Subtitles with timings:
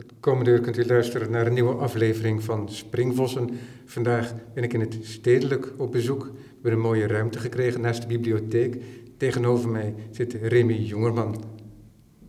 [0.00, 3.50] Het komende uur kunt u luisteren naar een nieuwe aflevering van Springvossen.
[3.84, 6.22] Vandaag ben ik in het stedelijk op bezoek.
[6.24, 8.76] We hebben een mooie ruimte gekregen naast de bibliotheek.
[9.16, 11.44] Tegenover mij zit Remy Jongerman.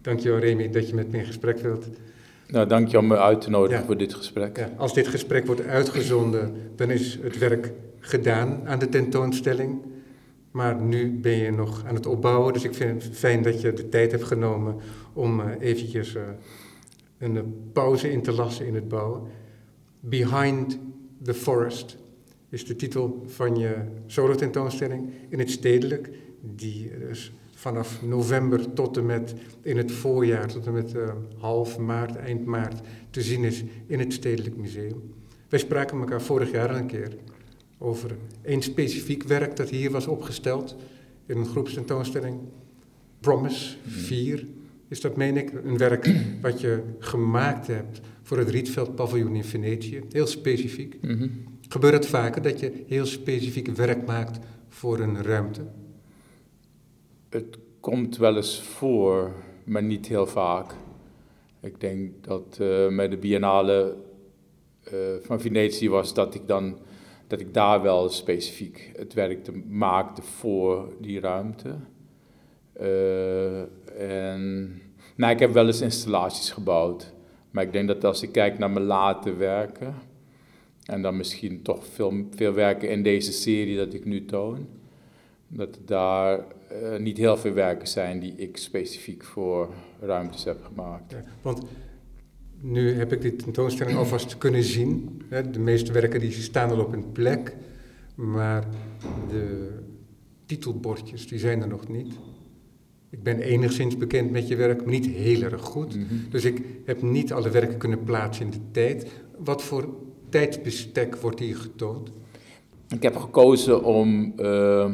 [0.02, 1.86] Dankjewel Remy dat je met me in gesprek wilt.
[2.48, 4.58] Nou, dank je om me uit te nodigen voor dit gesprek.
[4.58, 9.81] Ja, als dit gesprek wordt uitgezonden, dan is het werk gedaan aan de tentoonstelling.
[10.52, 13.73] Maar nu ben je nog aan het opbouwen, dus ik vind het fijn dat je
[13.73, 14.76] de tijd hebt genomen
[15.13, 16.22] om uh, eventjes uh,
[17.21, 19.21] een pauze in te lassen in het bouwen.
[19.99, 20.79] Behind
[21.23, 21.98] the Forest
[22.49, 23.75] is de titel van je
[24.05, 26.09] solo-tentoonstelling in het stedelijk,
[26.41, 27.31] die dus
[27.62, 32.45] vanaf november tot en met in het voorjaar, tot en met uh, half maart, eind
[32.45, 35.13] maart, te zien is in het Stedelijk Museum.
[35.49, 37.17] Wij spraken elkaar vorig jaar een keer
[37.77, 40.76] over een specifiek werk dat hier was opgesteld
[41.26, 42.40] in een groepstentoonstelling.
[43.20, 44.45] Promise 4
[44.91, 49.43] is dat, meen ik, een werk wat je gemaakt hebt voor het Rietveld Paviljoen in
[49.43, 50.04] Venetië.
[50.10, 50.98] Heel specifiek.
[51.02, 51.43] Mm -hmm.
[51.70, 55.62] Gebeurt het vaker dat je heel specifiek werk maakt voor een ruimte?
[57.30, 59.32] Het komt wel eens voor,
[59.63, 60.74] maar niet heel vaak.
[61.62, 63.96] Ik denk dat uh, met de Biennale
[64.94, 66.78] uh, van Venetië was dat ik dan
[67.28, 71.75] dat ik daar wel specifiek het werk te maakte voor die ruimte.
[72.81, 73.62] Uh,
[73.97, 74.81] en,
[75.22, 77.14] nou, ik heb wel eens installaties gebouwd.
[77.52, 79.96] Maar ik denk dat als ik kijk naar mijn late werken,
[80.86, 84.68] en dan misschien toch veel, veel werken in deze serie dat ik nu toon,
[85.47, 86.40] dat daar
[86.72, 89.69] uh, niet heel veel werken zijn die ik specifiek voor
[90.00, 91.16] ruimtes heb gemaakt.
[91.42, 91.62] Want
[92.62, 95.22] nu heb ik die tentoonstelling alvast kunnen zien.
[95.52, 97.56] De meeste werken die staan al op een plek,
[98.16, 98.68] maar
[99.30, 99.69] de
[100.46, 102.14] titelbordjes die zijn er nog niet.
[103.12, 105.95] Ik ben enigszins bekend met je werk, maar niet heel erg goed.
[105.95, 106.25] Mm -hmm.
[106.29, 109.07] Dus ik heb niet alle werken kunnen plaatsen in de tijd.
[109.38, 109.95] Wat voor
[110.29, 112.12] tijdsbestek wordt hier getoond?
[112.90, 114.91] Ik heb gekozen om, uh,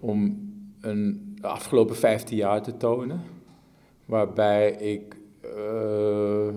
[0.00, 0.48] om
[0.80, 3.20] een, de afgelopen 15 jaar te tonen,
[4.04, 6.48] waarbij ik uh,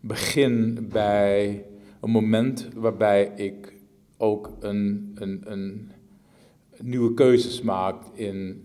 [0.00, 1.64] begin bij
[2.00, 3.74] een moment waarbij ik
[4.16, 5.90] ook een, een, een
[6.80, 8.64] nieuwe keuzes maak in,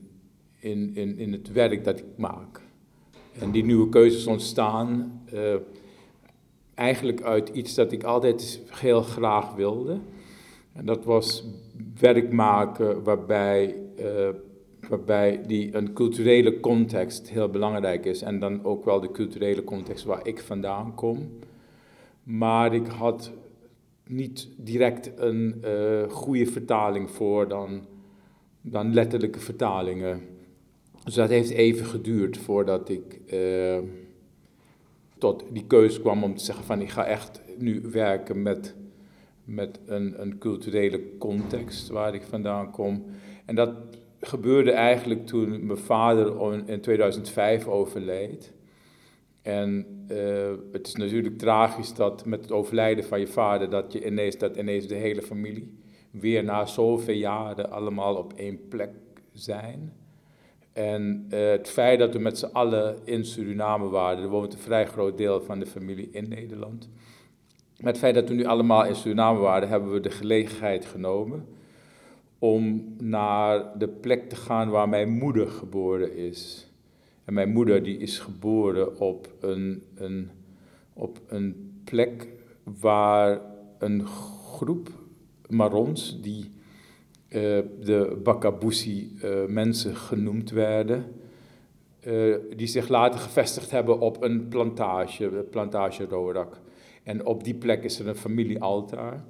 [0.60, 2.62] in, in, in het werk dat ik maak.
[3.40, 5.56] En die nieuwe keuzes ontstaan uh,
[6.74, 10.00] eigenlijk uit iets dat ik altijd heel graag wilde.
[10.74, 11.44] En dat was
[12.00, 14.30] werk maken waarbij, uh,
[14.90, 18.22] waarbij die een culturele context heel belangrijk is.
[18.22, 21.30] En dan ook wel de culturele context waar ik vandaan kom.
[22.24, 23.32] Maar ik had
[24.08, 27.82] niet direct een uh, goede vertaling voor dan,
[28.62, 30.22] dan letterlijke vertalingen.
[31.04, 33.78] Dus dat heeft even geduurd voordat ik uh,
[35.18, 38.76] tot die keuze kwam om te zeggen van ik ga echt nu werken met,
[39.44, 43.06] met een, een culturele context waar ik vandaan kom.
[43.46, 43.74] En dat
[44.22, 48.54] gebeurde eigenlijk toen mijn vader in 2005 overleed.
[49.42, 54.06] En uh, het is natuurlijk tragisch dat met het overlijden van je vader, dat, je
[54.06, 55.78] ineens, dat ineens de hele familie
[56.12, 58.92] weer na zoveel jaren allemaal op één plek
[59.34, 59.94] zijn.
[60.80, 64.60] En uh, het feit dat we met z'n allen in Suriname waren, er woont een
[64.60, 66.90] vrij groot deel van de familie in Nederland.
[67.78, 71.46] Met het feit dat we nu allemaal in Suriname waren, hebben we de gelegenheid genomen
[72.38, 76.72] om naar de plek te gaan waar mijn moeder geboren is.
[77.26, 80.30] En mijn moeder die is geboren op een, een,
[80.94, 82.28] op een plek
[82.80, 83.42] waar
[83.80, 84.90] een groep
[85.48, 86.52] Marons, die
[87.30, 91.06] de Bakabusi uh, mensen genoemd werden,
[92.08, 96.60] uh, die zich later gevestigd hebben op een plantage, plantage Rorak.
[97.04, 99.24] En op die plek is er een familiealtaar.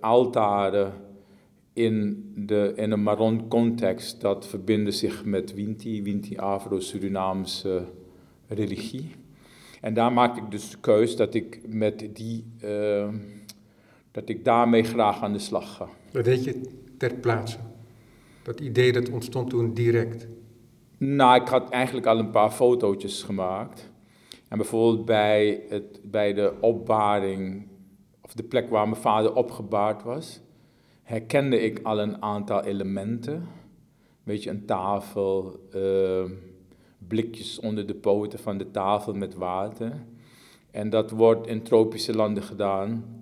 [0.00, 0.92] altaren
[1.72, 7.84] in, de, in een Maron context, dat verbinden zich met Winti, Winti Afro-Surinaamse
[8.48, 9.10] religie.
[9.80, 12.44] En daar maak ik dus de keus dat ik met die,
[14.14, 15.88] dat ik daarmee graag aan de slag ga.
[16.10, 16.60] Dat deed je
[16.98, 17.58] ter plaatse?
[18.42, 20.26] Dat idee dat ontstond toen direct?
[20.98, 23.90] Nou, ik had eigenlijk al een paar fotootjes gemaakt.
[24.48, 27.66] En bijvoorbeeld bij, het, bij de opbaring,
[28.20, 30.40] of de plek waar mijn vader opgebaard was,
[31.02, 33.46] herkende ik al een aantal elementen.
[34.22, 36.30] Weet je, een tafel, uh,
[36.98, 39.92] blikjes onder de poten van de tafel met water.
[40.70, 43.13] En dat wordt in tropische landen gedaan,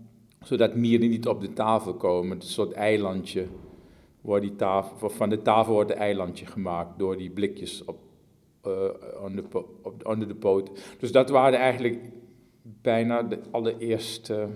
[0.43, 2.37] zodat mieren niet op de tafel komen.
[2.37, 3.47] Een soort eilandje.
[4.21, 7.99] Wordt die tafel, van de tafel wordt een eilandje gemaakt door die blikjes op
[10.05, 10.71] onder de poot.
[10.99, 11.99] Dus dat waren eigenlijk
[12.63, 14.49] bijna de allereerste,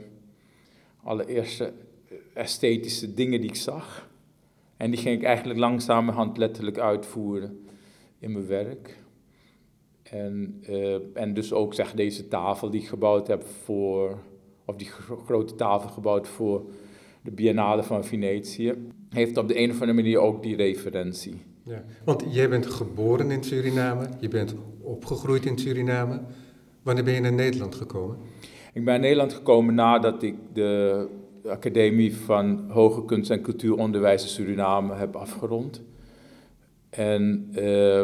[1.03, 1.73] allereerste
[2.35, 4.09] esthetische dingen die ik zag.
[4.77, 7.67] En die ging ik eigenlijk langzamerhand letterlijk uitvoeren
[8.19, 8.99] in mijn werk.
[10.03, 14.19] En, uh, en dus ook zeg deze tafel die ik gebouwd heb voor,
[14.67, 14.89] of die
[15.25, 16.63] grote tafel gebouwd voor
[17.23, 18.75] de Biennale van Venetië,
[19.11, 21.43] heeft op de een of andere manier ook die referentie.
[21.63, 26.21] Ja, want jij bent geboren in Suriname, je bent opgegroeid in Suriname.
[26.83, 28.17] Wanneer ben je naar Nederland gekomen?
[28.73, 31.09] Ik ben naar Nederland gekomen nadat ik de
[31.45, 35.83] Academie van Hoge Kunst en Cultuuronderwijs in Suriname heb afgerond.
[36.91, 38.01] En uh,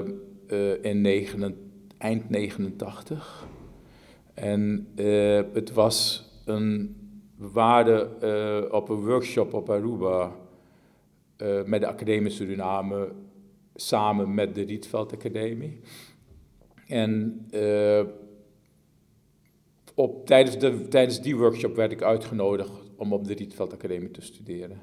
[0.49, 1.71] uh, in 89
[2.03, 3.47] eind 89.
[4.35, 6.97] En uh, het was een,
[7.37, 10.33] waren uh, op een workshop op Aruba
[11.37, 13.13] uh, met de Academie Suriname
[13.75, 15.81] samen met de Rietveld Academie.
[16.87, 17.47] En
[19.95, 24.21] op, tijdens, de, tijdens die workshop werd ik uitgenodigd om op de Rietveld Academie te
[24.21, 24.81] studeren.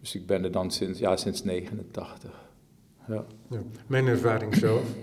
[0.00, 2.50] Dus ik ben er dan sinds, ja, sinds 89.
[3.08, 3.24] Ja.
[3.50, 4.94] ja mijn ervaring zelf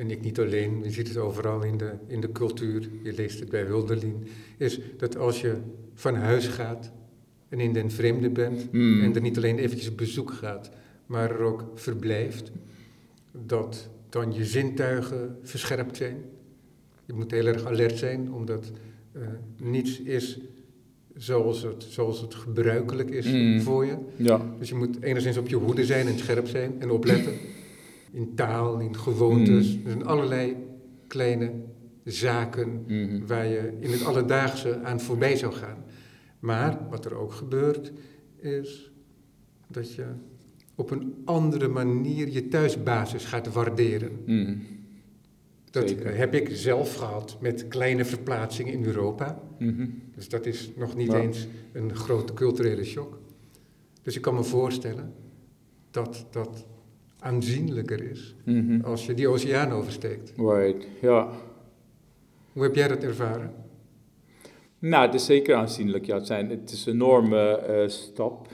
[0.00, 3.40] en ik niet alleen, je ziet het overal in de, in de cultuur, je leest
[3.40, 4.26] het bij Hulderlin,
[4.56, 5.56] is dat als je
[5.94, 6.92] van huis gaat
[7.48, 9.02] en in den vreemde bent hmm.
[9.02, 10.70] en er niet alleen eventjes op bezoek gaat,
[11.06, 12.50] maar er ook verblijft,
[13.46, 16.16] dat dan je zintuigen verscherpt zijn.
[17.04, 18.70] Je moet heel erg alert zijn, omdat
[19.16, 19.22] uh,
[19.62, 20.38] niets is
[21.16, 23.60] zoals het, zoals het gebruikelijk is hmm.
[23.60, 23.96] voor je.
[24.16, 24.54] Ja.
[24.58, 27.32] Dus je moet enigszins op je hoede zijn en scherp zijn en opletten
[28.12, 29.76] in taal, in gewoontes.
[29.76, 29.84] Mm.
[29.84, 30.56] Er zijn allerlei
[31.06, 31.52] kleine
[32.04, 33.26] zaken mm-hmm.
[33.26, 35.84] waar je in het alledaagse aan voorbij zou gaan.
[36.38, 37.92] Maar wat er ook gebeurt,
[38.36, 38.92] is
[39.66, 40.06] dat je
[40.74, 44.22] op een andere manier je thuisbasis gaat waarderen.
[44.26, 44.62] Mm.
[45.70, 49.42] Dat heb ik zelf gehad met kleine verplaatsingen in Europa.
[49.58, 50.02] Mm-hmm.
[50.14, 53.18] Dus dat is nog niet eens een grote culturele shock.
[54.02, 55.14] Dus ik kan me voorstellen
[55.90, 56.66] dat dat
[57.20, 58.80] aanzienlijker is mhm.
[58.80, 60.32] als je die oceaan oversteekt.
[60.36, 61.30] Right, ja.
[62.52, 63.54] Hoe heb jij dat ervaren?
[64.78, 66.06] Nou, het is zeker aanzienlijk.
[66.06, 68.48] Ja, het, zijn, het is een enorme uh, stap.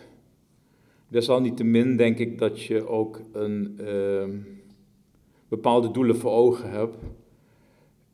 [1.08, 4.24] Desalniettemin denk ik dat je ook een, uh,
[5.48, 6.96] bepaalde doelen voor ogen hebt.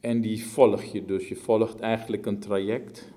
[0.00, 1.28] En die volg je dus.
[1.28, 3.12] Je volgt eigenlijk een traject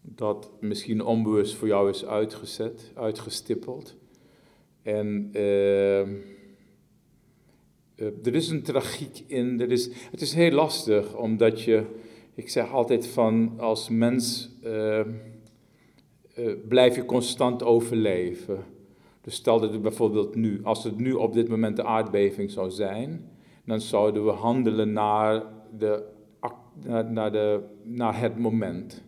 [0.00, 3.96] dat misschien onbewust voor jou is uitgezet, uitgestippeld.
[4.82, 5.30] En...
[5.32, 6.36] Uh,
[7.98, 9.60] er is een tragiek in.
[9.60, 11.84] Er is, het is heel lastig, omdat je,
[12.34, 15.00] ik zeg altijd van als mens uh,
[16.38, 18.64] uh, blijf je constant overleven.
[19.20, 22.70] Dus stel dat het bijvoorbeeld nu, als het nu op dit moment de aardbeving zou
[22.70, 23.30] zijn,
[23.64, 25.42] dan zouden we handelen naar,
[25.78, 26.02] de,
[27.08, 29.02] naar, de, naar het moment.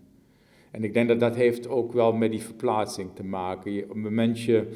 [0.70, 3.72] En ik denk dat dat heeft ook wel met die verplaatsing te maken.
[3.72, 4.66] Je, op het moment je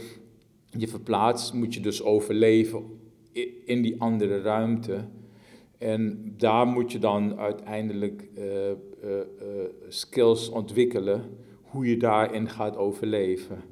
[0.70, 3.02] je verplaatst, moet je dus overleven
[3.64, 5.04] in die andere ruimte.
[5.78, 8.75] En daar moet je dan uiteindelijk uh, uh,
[9.88, 11.22] skills ontwikkelen
[11.62, 13.62] hoe je daarin gaat overleven.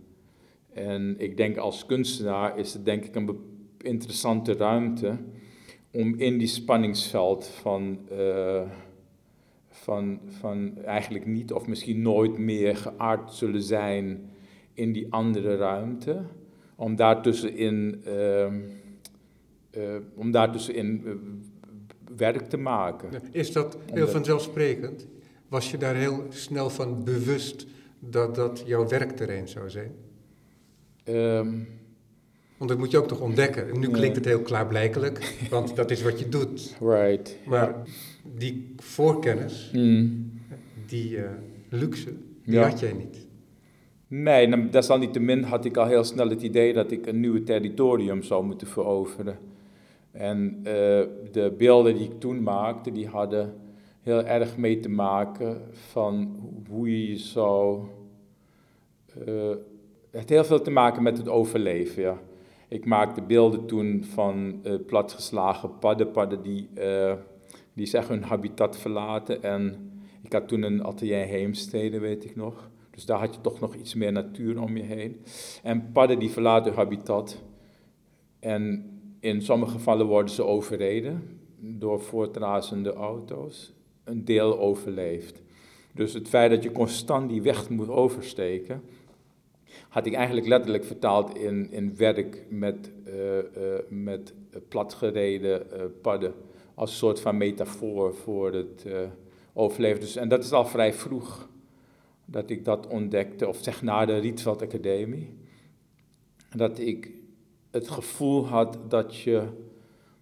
[0.72, 3.38] En ik denk als kunstenaar is het denk ik een
[3.78, 5.18] interessante ruimte
[5.92, 7.98] om in die spanningsveld van,
[9.68, 14.30] van, van eigenlijk niet of misschien nooit meer geaard zullen zijn
[14.74, 16.24] in die andere ruimte,
[16.76, 18.02] om daartussenin
[19.78, 19.82] uh,
[20.14, 21.12] om daartussenin uh,
[22.16, 23.08] werk te maken.
[23.30, 25.06] Is dat heel vanzelfsprekend?
[25.48, 27.66] Was je daar heel snel van bewust
[27.98, 29.92] dat dat jouw werkterrein zou zijn?
[31.04, 31.68] Um,
[32.56, 33.70] want dat moet je ook toch ontdekken.
[33.70, 36.76] En nu klinkt het heel klaarblijkelijk, want dat is wat je doet.
[36.80, 37.38] Right.
[37.46, 37.74] Maar
[38.36, 40.30] die voorkennis, mm.
[40.86, 41.24] die uh,
[41.68, 42.12] luxe,
[42.44, 43.26] die had jij niet.
[44.08, 48.44] Nee, desalniettemin had ik al heel snel het idee dat ik een nieuw territorium zou
[48.44, 49.38] moeten veroveren.
[50.12, 50.64] En uh,
[51.32, 53.54] de beelden die ik toen maakte, die hadden
[54.00, 56.36] heel erg mee te maken van
[56.68, 57.86] hoe je je zou...
[59.28, 59.54] Uh,
[60.10, 62.18] het heel veel te maken met het overleven, ja.
[62.68, 66.68] Ik maakte beelden toen van uh, platgeslagen padden, padden die,
[67.72, 69.42] die zeg hun habitat verlaten.
[69.42, 69.90] En
[70.22, 72.70] ik had toen een atelier Heemstede, weet ik nog.
[72.90, 75.24] Dus daar had je toch nog iets meer natuur om je heen.
[75.62, 77.42] En padden die verlaten hun habitat.
[78.40, 78.91] En
[79.22, 83.72] in sommige gevallen worden ze overreden door voortrazende auto's.
[84.04, 85.42] Een deel overleeft.
[85.94, 88.82] Dus het feit dat je constant die weg moet oversteken,
[89.88, 93.42] had ik eigenlijk letterlijk vertaald in, in werk met, uh, uh,
[93.88, 94.34] met
[94.68, 96.34] platgereden uh, padden
[96.74, 98.86] als soort van metafoor voor het
[99.52, 100.00] overleven.
[100.00, 101.48] Dus, en dat is al vrij vroeg
[102.24, 105.34] dat ik dat ontdekte, of zeg na de Rietveld Academie.
[106.56, 107.21] Dat ik
[107.72, 109.42] het gevoel had dat je,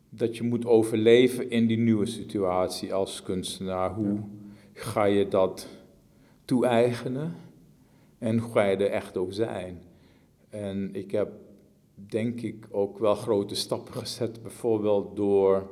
[0.08, 3.94] dat je moet overleven in die nieuwe situatie als kunstenaar.
[3.94, 4.18] Hoe
[4.72, 5.68] ga je dat
[6.44, 7.34] toe-eigenen
[8.18, 9.82] en hoe ga je er echt ook zijn?
[10.48, 11.32] En ik heb
[11.94, 15.70] denk ik ook wel grote stappen gezet, bijvoorbeeld door,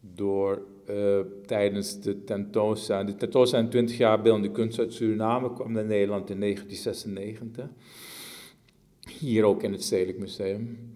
[0.00, 3.08] door uh, tijdens de tentoonstelling.
[3.08, 7.68] De tentoonstelling 20 jaar beeldende kunst uit Suriname kwam naar Nederland in 1996.
[9.18, 10.94] Hier ook in het Stedelijk Museum.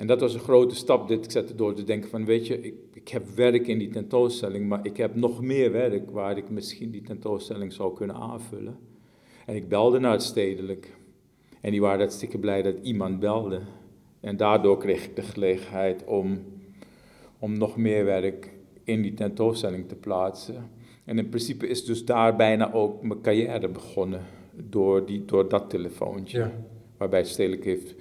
[0.00, 2.74] En dat was een grote stap, dit zette door te denken van, weet je, ik,
[2.92, 6.90] ik heb werk in die tentoonstelling, maar ik heb nog meer werk waar ik misschien
[6.90, 8.78] die tentoonstelling zou kunnen aanvullen.
[9.46, 10.96] En ik belde naar het Stedelijk.
[11.60, 13.60] En die waren hartstikke blij dat iemand belde.
[14.20, 16.38] En daardoor kreeg ik de gelegenheid om,
[17.38, 18.50] om nog meer werk
[18.84, 20.70] in die tentoonstelling te plaatsen.
[21.04, 24.22] En in principe is dus daar bijna ook mijn carrière begonnen
[24.54, 26.38] door, die, door dat telefoontje.
[26.38, 26.52] Ja.
[26.96, 27.94] Waarbij Stedelijk heeft,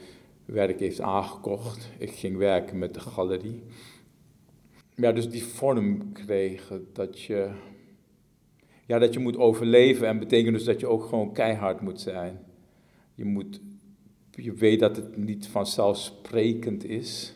[0.51, 1.89] werk heeft aangekocht.
[1.97, 3.63] Ik ging werken met de galerie.
[4.95, 7.51] Ja, dus die vorm kregen dat je,
[8.85, 10.07] ja, dat je moet overleven.
[10.07, 12.39] En betekent dus dat je ook gewoon keihard moet zijn.
[13.15, 13.61] Je, moet,
[14.31, 17.35] je weet dat het niet vanzelfsprekend is.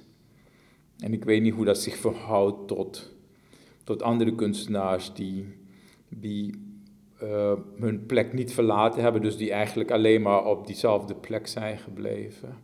[0.98, 3.14] En ik weet niet hoe dat zich verhoudt tot
[3.84, 5.46] tot andere kunstenaars die,
[6.10, 6.54] die
[7.24, 11.78] uh, hun plek niet verlaten hebben, dus die eigenlijk alleen maar op diezelfde plek zijn
[11.78, 12.58] gebleven.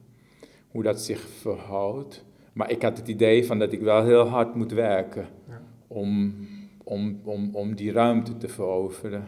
[0.72, 2.26] Hoe dat zich verhoudt.
[2.54, 5.62] Maar ik had het idee van dat ik wel heel hard moet werken ja.
[5.88, 6.36] om,
[6.84, 9.28] om, om, om die ruimte te veroveren.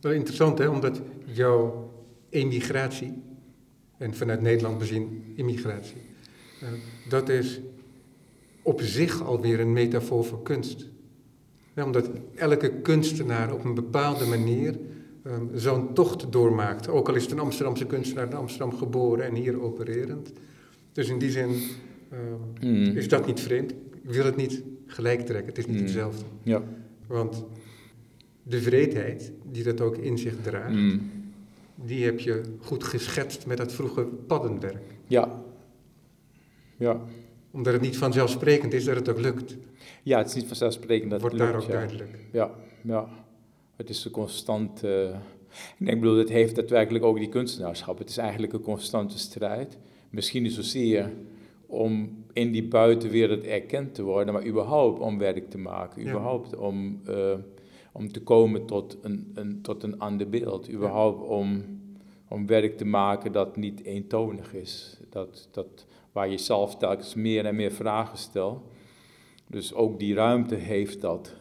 [0.00, 1.90] Wel interessant hè, omdat jouw
[2.28, 3.22] emigratie,
[3.96, 6.00] en vanuit Nederland bezien immigratie,
[6.62, 6.68] uh,
[7.08, 7.60] dat is
[8.62, 10.88] op zich alweer een metafoor voor kunst.
[11.76, 14.78] omdat elke kunstenaar op een bepaalde manier
[15.24, 16.88] um, zo'n tocht doormaakt.
[16.88, 20.32] Ook al is het een Amsterdamse kunstenaar in Amsterdam geboren en hier opererend.
[20.92, 21.60] Dus in die zin
[22.62, 23.70] um, is dat niet vreemd.
[23.70, 25.82] Ik wil het niet gelijk trekken, het is niet mm.
[25.82, 26.24] hetzelfde.
[26.42, 26.62] Ja.
[27.06, 27.44] Want
[28.42, 31.10] de vreedheid die dat ook in zich draagt, mm.
[31.74, 34.84] die heb je goed geschetst met dat vroege paddenwerk.
[35.06, 35.42] Ja.
[36.76, 37.00] Ja
[37.50, 39.56] omdat het niet vanzelfsprekend is dat het ook lukt.
[40.02, 41.54] Ja, het is niet vanzelfsprekend dat Wordt het lukt.
[41.54, 42.18] Wordt daar ook duidelijk.
[42.32, 42.50] Ja,
[42.82, 43.08] ja.
[43.80, 44.84] Het is een constant...
[44.84, 45.08] Uh,
[45.78, 47.98] ik denk, bedoel, het heeft daadwerkelijk ook die kunstenaarschap.
[47.98, 49.78] Het is eigenlijk een constante strijd.
[50.10, 51.12] Misschien niet zozeer
[51.66, 56.02] om in die buitenwereld erkend te worden, maar überhaupt om werk te maken.
[56.02, 57.34] Überhaupt om, uh,
[57.92, 60.70] om te komen tot een, een, tot een ander beeld.
[60.70, 61.64] Überhaupt om,
[62.28, 65.00] om werk te maken dat niet eentonig is.
[65.10, 68.62] Dat, dat, waar je zelf telkens meer en meer vragen stelt.
[69.46, 71.39] Dus ook die ruimte heeft dat.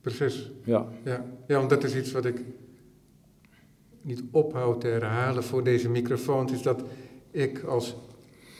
[0.00, 0.50] Precies.
[0.64, 0.88] Ja.
[1.04, 2.40] Ja, ja want dat is iets wat ik
[4.02, 6.82] niet ophoud te herhalen voor deze microfoon, is dat
[7.30, 7.96] ik als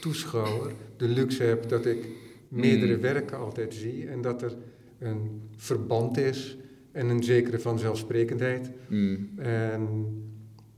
[0.00, 2.08] toeschouwer de luxe heb dat ik
[2.48, 3.00] meerdere mm.
[3.00, 4.56] werken altijd zie en dat er
[4.98, 6.56] een verband is
[6.92, 8.70] en een zekere vanzelfsprekendheid.
[8.88, 9.30] Mm.
[9.36, 9.88] En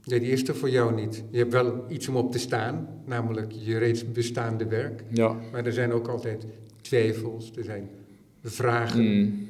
[0.01, 1.23] die is er voor jou niet.
[1.29, 5.03] Je hebt wel iets om op te staan, namelijk je reeds bestaande werk.
[5.09, 5.37] Ja.
[5.51, 6.45] Maar er zijn ook altijd
[6.81, 7.89] twijfels, er zijn
[8.49, 9.03] vragen.
[9.03, 9.47] Mm.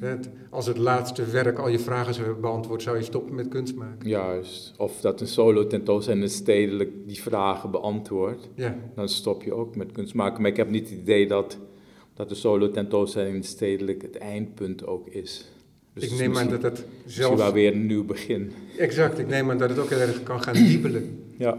[0.50, 4.08] Als het laatste werk al je vragen zou beantwoord, zou je stoppen met kunst maken.
[4.08, 4.74] Juist.
[4.76, 8.48] Of dat een solo tentoonstelling stedelijk die vragen beantwoordt.
[8.54, 8.76] Ja.
[8.94, 10.42] Dan stop je ook met kunst maken.
[10.42, 11.58] Maar ik heb niet het idee dat,
[12.14, 15.52] dat de solo tentoonstelling stedelijk het eindpunt ook is.
[15.92, 17.36] Dus ik neem aan dat het zelf...
[17.36, 18.52] wel weer een nieuw begin.
[18.78, 21.24] Exact, ik neem aan dat het ook heel erg kan gaan diepelen.
[21.38, 21.58] Ja.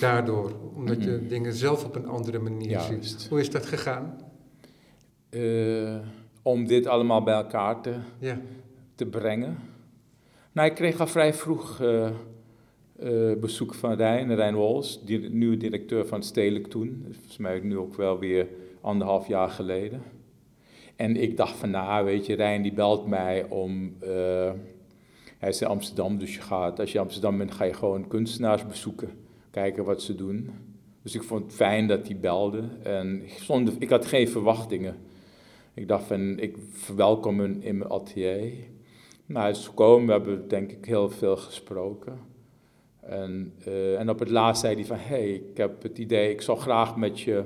[0.00, 1.28] Daardoor, omdat je mm-hmm.
[1.28, 3.26] dingen zelf op een andere manier ziet.
[3.28, 4.18] Hoe is dat gegaan?
[5.30, 5.96] Uh,
[6.46, 8.40] om dit allemaal bij elkaar te, ja.
[8.94, 9.58] te brengen.
[10.52, 12.08] Nou, ik kreeg al vrij vroeg uh,
[13.02, 17.06] uh, bezoek van Rijn, Rijn Wols, die nieuwe directeur van Stedelijk toen.
[17.12, 18.46] Volgens mij nu ook wel weer
[18.80, 20.02] anderhalf jaar geleden.
[20.96, 23.96] En ik dacht van, nou, weet je, Rijn die belt mij om...
[24.02, 24.50] Uh,
[25.38, 28.08] hij is in Amsterdam, dus je gaat, als je in Amsterdam bent, ga je gewoon
[28.08, 29.08] kunstenaars bezoeken.
[29.50, 30.50] Kijken wat ze doen.
[31.02, 32.62] Dus ik vond het fijn dat hij belde.
[32.82, 34.96] En zonder, ik had geen verwachtingen.
[35.76, 38.52] Ik dacht van, ik verwelkom hem in mijn atelier.
[39.26, 42.18] Nou, hij is gekomen, we hebben denk ik heel veel gesproken.
[43.00, 46.30] En, uh, en op het laatst zei hij van, hé, hey, ik heb het idee,
[46.30, 47.44] ik zou graag met je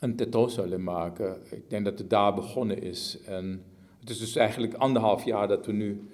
[0.00, 1.36] een tentoonstelling maken.
[1.50, 3.18] Ik denk dat het daar begonnen is.
[3.24, 3.62] En
[4.00, 6.08] het is dus eigenlijk anderhalf jaar dat we nu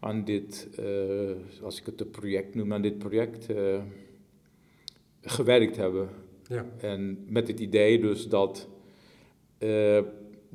[0.00, 3.78] aan dit, uh, als ik het een project noem, aan dit project uh,
[5.22, 6.08] gewerkt hebben.
[6.48, 6.64] Ja.
[6.80, 8.68] En met het idee dus dat
[9.58, 10.00] uh,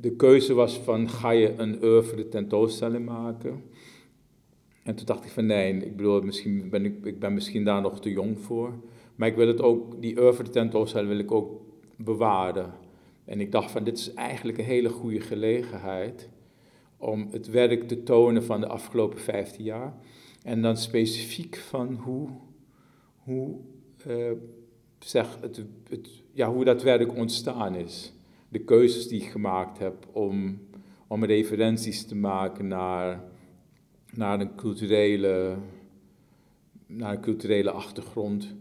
[0.02, 3.62] de keuze was van, ga je een oeuvre tentoonstelling maken?
[4.82, 7.80] En toen dacht ik van, nee, ik bedoel, misschien ben ik, ik ben misschien daar
[7.80, 8.74] nog te jong voor.
[9.16, 11.60] Maar ik wil het ook, die oeuvre tentoonstelling wil ik ook
[11.96, 12.74] bewaren.
[13.24, 16.28] En ik dacht van, dit is eigenlijk een hele goede gelegenheid
[16.96, 19.94] om het werk te tonen van de afgelopen 15 jaar.
[20.42, 22.28] En dan specifiek van hoe,
[23.16, 23.56] hoe,
[24.08, 24.30] uh,
[24.98, 28.12] zeg, het, het, ja, hoe dat werk ontstaan is.
[28.52, 30.60] De keuzes die ik gemaakt heb om,
[31.06, 33.24] om referenties te maken naar,
[34.14, 35.56] naar, een culturele,
[36.86, 38.54] naar een culturele achtergrond.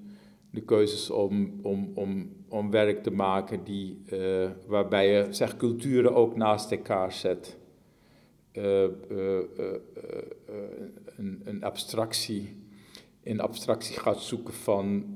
[0.51, 6.15] De keuzes om, om, om, om werk te maken die, uh, waarbij je zeg, culturen
[6.15, 7.57] ook naast elkaar zet.
[8.53, 8.83] Uh,
[11.17, 12.55] een, een, abstractie,
[13.24, 15.15] in abstractie gaat zoeken van,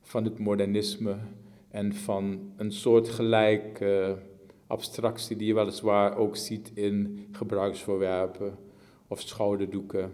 [0.00, 1.16] van het modernisme
[1.70, 4.18] en van een soort gelijke
[4.66, 8.58] abstractie die je weliswaar ook ziet in gebruiksvoorwerpen
[9.08, 10.10] of schouderdoeken.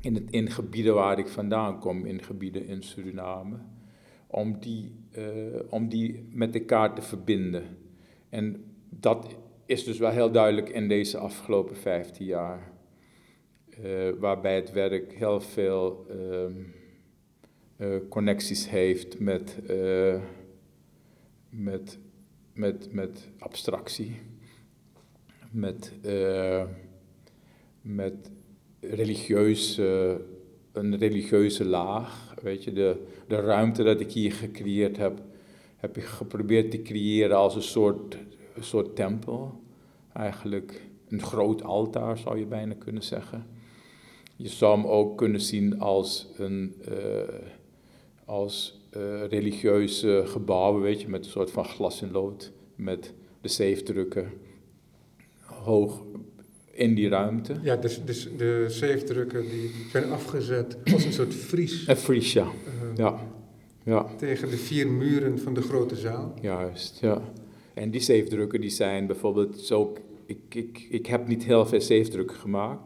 [0.00, 3.56] In, het, in gebieden waar ik vandaan kom, in gebieden in Suriname,
[4.26, 5.24] om die, uh,
[5.68, 7.62] om die met elkaar te verbinden.
[8.28, 9.36] En dat
[9.66, 12.72] is dus wel heel duidelijk in deze afgelopen 15 jaar.
[13.84, 16.06] Uh, waarbij het werk heel veel
[17.76, 19.58] uh, connecties heeft met,
[21.50, 21.98] met,
[22.52, 24.16] met, met abstractie,
[25.50, 25.92] met,
[27.80, 28.30] met
[28.80, 30.20] religieuze,
[30.72, 32.34] een religieuze laag.
[32.42, 35.22] Weet je, de, de ruimte dat ik hier gecreëerd heb,
[35.76, 38.18] heb ik geprobeerd te creëren als een soort
[38.54, 39.60] een soort tempel.
[40.12, 43.46] Eigenlijk een groot altaar zou je bijna kunnen zeggen.
[44.36, 46.96] Je zou hem ook kunnen zien als een uh,
[48.24, 48.79] als, uh,
[49.28, 54.32] religieuze gebouwen, weet je, met een soort van glas in lood, met de zeefdrukken
[55.44, 56.02] hoog
[56.70, 57.54] in die ruimte.
[57.62, 61.86] Ja, dus, dus de zeefdrukken die zijn afgezet als een soort vries.
[61.86, 62.44] Een vries, ja.
[62.44, 63.20] Uh, ja.
[63.84, 64.06] ja.
[64.16, 66.34] Tegen de vier muren van de grote zaal.
[66.40, 67.22] Juist, ja.
[67.74, 69.96] En die zeefdrukken die zijn bijvoorbeeld zo.
[70.26, 72.82] Ik, ik, ik heb niet heel veel zeefdrukken gemaakt.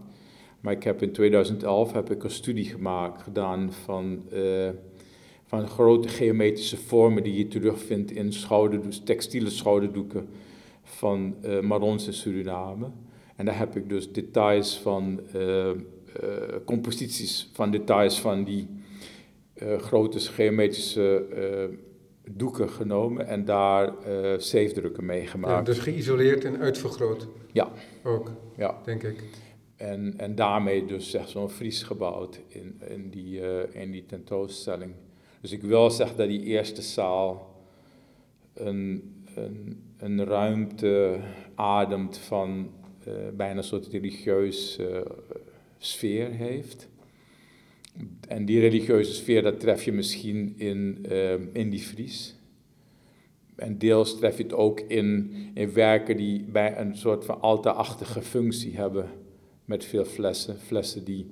[0.61, 4.69] Maar ik heb in 2011 heb ik een studie gemaakt, gedaan van, uh,
[5.45, 10.29] van grote geometrische vormen die je terugvindt in schouderdoeken, textiele schouderdoeken
[10.83, 12.91] van uh, Marons in Suriname.
[13.37, 15.71] En daar heb ik dus details van, uh,
[16.65, 18.69] composities van details van die
[19.79, 21.27] grote geometrische
[22.31, 23.93] doeken genomen en daar
[24.39, 25.53] zeefdrukken mee gemaakt.
[25.53, 27.29] Ja, dus geïsoleerd en uitvergroot?
[27.53, 27.73] Ja.
[28.05, 28.81] Ook, ja.
[28.85, 29.25] denk ik.
[29.77, 33.41] En, en daarmee dus zeg, zo'n vries gebouwd in, in, die,
[33.73, 34.93] in die tentoonstelling.
[35.45, 37.55] Dus ik wil zeggen dat die eerste zaal
[38.55, 41.21] een, een, een ruimte
[41.55, 42.71] ademt van
[43.09, 44.79] uh, bijna een soort religieus
[45.79, 46.89] sfeer heeft.
[48.29, 52.37] En die religieuze sfeer, dat tref je misschien in, uh, in die Fries.
[53.57, 58.23] En deels tref je het ook in, in werken die bij een soort van altaarachtige
[58.23, 59.11] functie hebben.
[59.65, 60.59] Met veel flessen.
[60.59, 61.27] Flessen die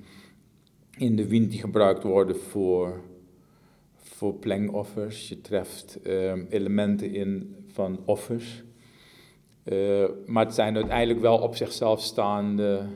[0.99, 3.11] in de wind gebruikt worden voor,
[4.23, 5.29] voor plengoffers.
[5.29, 8.63] Je treft uh, elementen in van offers.
[9.65, 12.87] Uh, maar het zijn uiteindelijk wel op zichzelf staande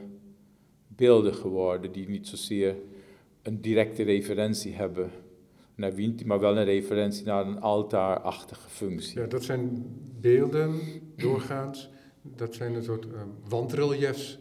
[0.86, 2.74] beelden geworden, die niet zozeer
[3.42, 5.10] een directe referentie hebben
[5.74, 9.20] naar Winti, maar wel een referentie naar een altaarachtige functie.
[9.20, 9.84] Ja, dat zijn
[10.20, 10.80] beelden
[11.16, 11.90] doorgaans.
[12.22, 13.12] Dat zijn een soort uh,
[13.48, 14.38] wandreliefs,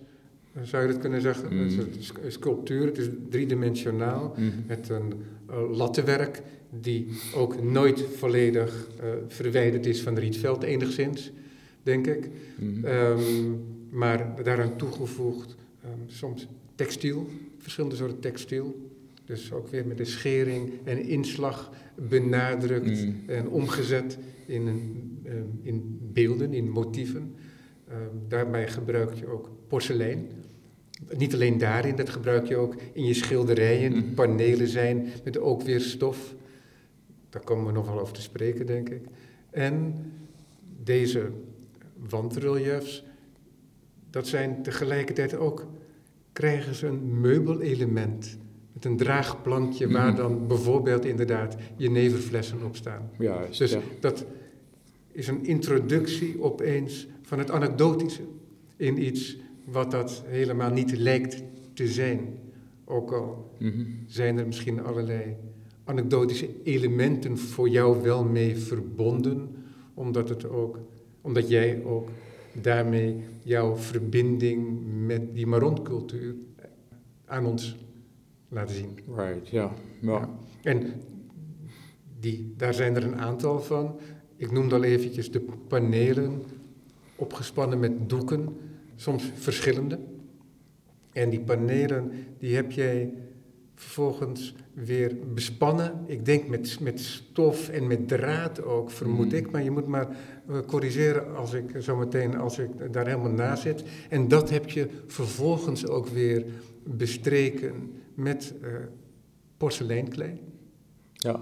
[0.64, 1.54] zou je dat kunnen zeggen.
[1.54, 1.78] Mm.
[1.78, 4.52] Het is een sculptuur, het is driedimensionaal, mm.
[4.68, 5.14] met een
[5.50, 6.42] uh, lattenwerk
[6.82, 11.32] die ook nooit volledig uh, verwijderd is van Rietveld enigszins,
[11.84, 12.30] denk ik.
[12.60, 12.86] Mm.
[12.86, 18.90] Um, maar daaraan toegevoegd um, soms textiel, verschillende soorten textiel.
[19.26, 23.24] Dus ook weer met de schering en inslag benadrukt mm.
[23.28, 27.36] en omgezet in, een, uh, in beelden, in motieven.
[28.28, 30.28] Daarbij gebruik je ook porselein.
[31.18, 34.14] Niet alleen daarin, dat gebruik je ook in je schilderijen, die mm.
[34.14, 36.36] panelen zijn met ook weer stof.
[37.36, 39.02] Daar komen we nog wel over te spreken, denk ik.
[39.50, 39.96] En
[40.84, 41.32] deze
[42.10, 43.04] wandreliefs,
[44.10, 45.68] dat zijn tegelijkertijd ook,
[46.32, 48.38] krijgen ze een meubelelement
[48.74, 50.18] met een draagplankje waar mhm.
[50.18, 53.10] dan bijvoorbeeld inderdaad jeneverflessen op staan.
[53.18, 54.26] Juist, dus dat
[55.12, 58.24] is een introductie opeens van het anekdotische
[58.76, 61.44] in iets wat dat helemaal niet lijkt
[61.74, 62.40] te zijn.
[62.86, 65.36] Ook al mm zijn er misschien allerlei
[65.86, 69.56] anekdotische elementen voor jou wel mee verbonden,
[69.94, 70.80] omdat het ook
[71.22, 72.10] Omdat jij ook
[72.62, 76.36] daarmee jouw verbinding met die Maron-cultuur
[77.26, 77.76] aan ons
[78.50, 79.00] laat zien.
[79.16, 79.74] Right, ja.
[80.02, 80.30] ja.
[80.64, 80.94] En
[82.20, 84.00] die, daar zijn er een aantal van.
[84.36, 86.44] Ik noemde al eventjes de panelen,
[87.16, 88.58] opgespannen met doeken,
[88.96, 90.00] soms verschillende.
[91.12, 93.14] En die panelen, die heb jij
[93.76, 96.04] vervolgens weer bespannen.
[96.06, 99.38] Ik denk met, met stof en met draad ook, vermoed mm.
[99.38, 99.52] ik.
[99.52, 100.08] Maar je moet maar
[100.50, 103.84] uh, corrigeren als ik zometeen, als ik daar helemaal na zit.
[104.10, 106.46] En dat heb je vervolgens ook weer
[106.84, 108.70] bestreken met uh,
[109.58, 110.42] porseleinklei.
[111.14, 111.40] Ja.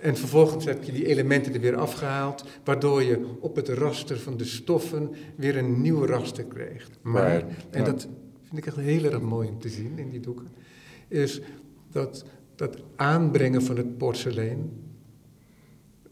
[0.00, 4.36] En vervolgens heb je die elementen er weer afgehaald, waardoor je op het raster van
[4.36, 6.98] de stoffen weer een nieuw raster krijgt.
[7.02, 8.08] Maar, en dat
[8.42, 10.48] vind ik echt heel erg mooi om te zien in die doeken,
[11.12, 11.40] is
[11.90, 14.70] dat dat aanbrengen van het porselein,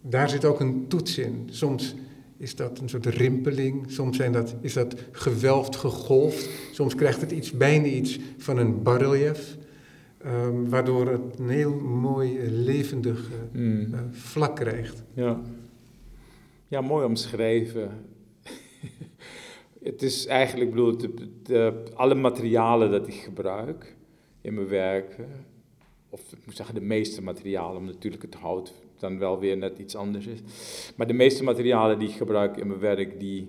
[0.01, 1.49] daar zit ook een toets in.
[1.51, 1.95] Soms
[2.37, 7.31] is dat een soort rimpeling, soms zijn dat, is dat gewelfd, gegolfd, soms krijgt het
[7.31, 9.59] iets, bijna iets van een barrelief.
[10.27, 13.81] Um, waardoor het een heel mooi, levendig mm.
[13.81, 15.03] uh, vlak krijgt.
[15.15, 15.41] Ja,
[16.69, 17.91] ja mooi omschreven.
[19.83, 23.97] het is eigenlijk, bedoel, de, de, alle materialen dat ik gebruik
[24.41, 25.29] in mijn werken,
[26.09, 29.79] of ik moet zeggen de meeste materialen, omdat natuurlijk het hout dan wel weer net
[29.79, 30.41] iets anders is.
[30.97, 33.49] Maar de meeste materialen die ik gebruik in mijn werk, die,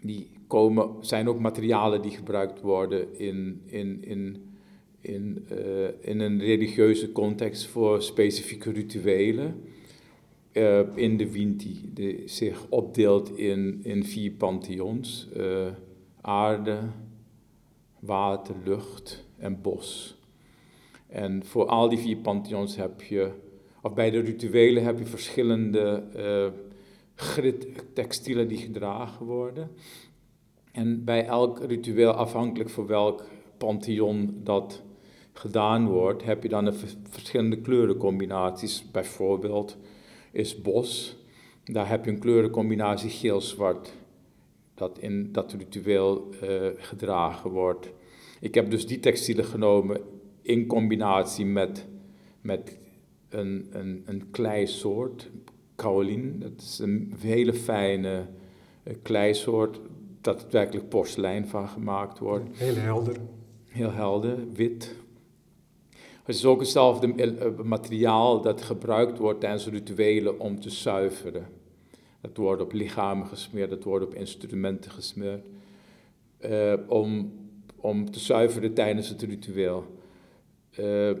[0.00, 4.50] die komen, zijn ook materialen die gebruikt worden in, in, in
[5.00, 9.62] in, uh, in een religieuze context voor specifieke rituelen
[10.52, 15.28] uh, in de Winti, die zich opdeelt in, in vier pantheons:
[16.20, 16.78] aarde,
[17.98, 20.18] water, lucht en bos.
[21.06, 23.30] En voor al die vier pantheons heb je,
[23.82, 26.02] of bij de rituelen heb je verschillende
[27.14, 29.70] grid textielen die gedragen worden.
[30.72, 33.24] En bij elk ritueel, afhankelijk voor welk
[33.56, 34.82] pantheon dat
[35.32, 36.74] gedaan wordt, heb je dan een
[37.08, 38.90] verschillende kleurencombinaties.
[38.90, 39.76] Bijvoorbeeld
[40.32, 41.16] is bos,
[41.64, 43.92] daar heb je een kleurencombinatie geel-zwart,
[44.74, 47.90] dat in dat ritueel uh, gedragen wordt.
[48.40, 50.00] Ik heb dus die textielen genomen
[50.42, 51.86] in combinatie met,
[52.40, 52.78] met
[53.28, 55.30] een, een, een kleisoort,
[55.74, 56.38] kaolin.
[56.38, 58.26] Dat is een hele fijne
[58.84, 59.80] uh, kleisoort,
[60.20, 62.58] dat het werkelijk porselein van gemaakt wordt.
[62.58, 63.16] Heel helder.
[63.68, 64.94] Heel helder, wit.
[66.22, 71.46] Het is ook hetzelfde eh, materiaal dat gebruikt wordt tijdens rituelen om te zuiveren.
[72.20, 75.46] Dat wordt op lichamen gesmeerd, dat wordt op instrumenten gesmeerd.
[76.50, 77.32] Uh, om,
[77.80, 79.98] om te zuiveren tijdens het ritueel.
[80.78, 81.12] Uh,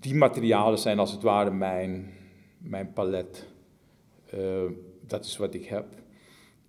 [0.00, 2.12] die materialen zijn als het ware mijn,
[2.58, 3.46] mijn palet.
[4.34, 4.62] Uh,
[5.06, 5.86] dat is wat ik heb.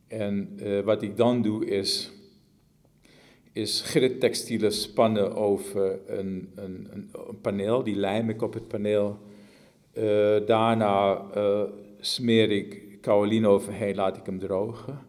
[0.07, 2.13] En wat ik dan doe is
[3.51, 7.83] is grittextielen spannen over een, een, een, paneel.
[7.83, 9.19] Die lijm ik op het paneel.
[10.45, 11.21] Daarna
[11.99, 14.99] smeer ik kaolin overheen, laat ik hem drogen.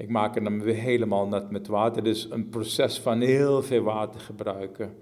[0.00, 2.04] Ik maak hem weer helemaal nat met water.
[2.04, 4.94] Dus een proces van heel veel water gebruiken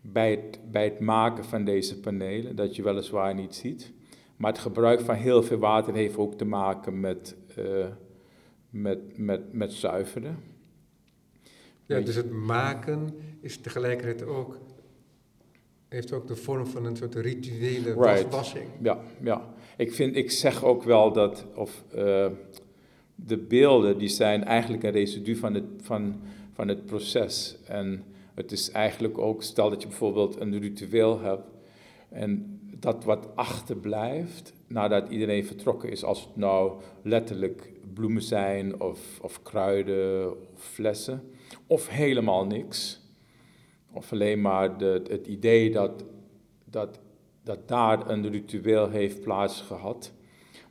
[0.00, 3.92] bij het, bij het maken van deze panelen, dat je weliswaar niet ziet.
[4.36, 7.86] Maar het gebruik van heel veel water heeft ook te maken met, uh,
[8.70, 10.38] met, met, met zuiveren.
[11.86, 13.08] Ja, dus het maken
[13.40, 14.58] is tegelijkertijd ook,
[15.88, 18.54] heeft ook de vorm van een soort rituele right.
[18.82, 19.54] Ja, ja.
[19.76, 22.26] Ik, vind, ik zeg ook wel dat, of uh,
[23.16, 26.20] de beelden, die zijn eigenlijk een residu van het, van,
[26.52, 27.58] van het proces.
[27.66, 31.48] En het is eigenlijk ook, stel dat je bijvoorbeeld een ritueel hebt,
[32.08, 39.20] en dat wat achterblijft nadat iedereen vertrokken is, als het nou letterlijk bloemen zijn of,
[39.20, 41.22] of kruiden of flessen,
[41.66, 43.00] of helemaal niks.
[43.92, 46.04] Of alleen maar de, het idee dat,
[46.64, 47.00] dat,
[47.42, 50.12] dat daar een ritueel heeft plaatsgehad.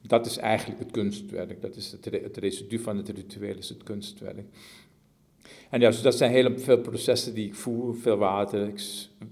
[0.08, 1.62] Dat is eigenlijk het kunstwerk.
[1.62, 4.46] Dat is het, het residu van het ritueel is het kunstwerk.
[5.70, 8.74] En ja, dus dat zijn heel veel processen die ik voer, veel water.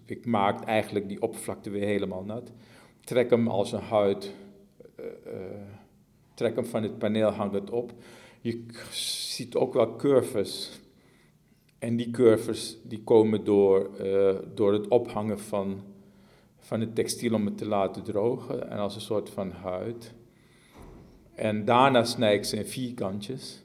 [0.05, 2.51] Ik, maak eigenlijk die oppervlakte weer helemaal nat.
[3.03, 4.33] Trek hem als een huid,
[4.99, 5.33] uh, uh,
[6.33, 7.91] trek hem van het paneel, hang het op.
[8.41, 10.81] Je ziet ook wel curves
[11.79, 15.81] en die curves die komen door, uh, door het ophangen van,
[16.59, 20.13] van het textiel om het te laten drogen en als een soort van huid.
[21.35, 23.63] En daarna snij ik ze in vierkantjes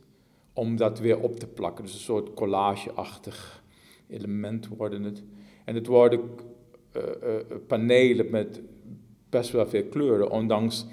[0.53, 1.85] om dat weer op te plakken.
[1.85, 3.63] Dus een soort collageachtig
[4.07, 5.23] element worden het.
[5.65, 6.21] En het worden
[6.97, 8.61] uh, uh, panelen met
[9.29, 10.87] best wel veel kleuren, ondanks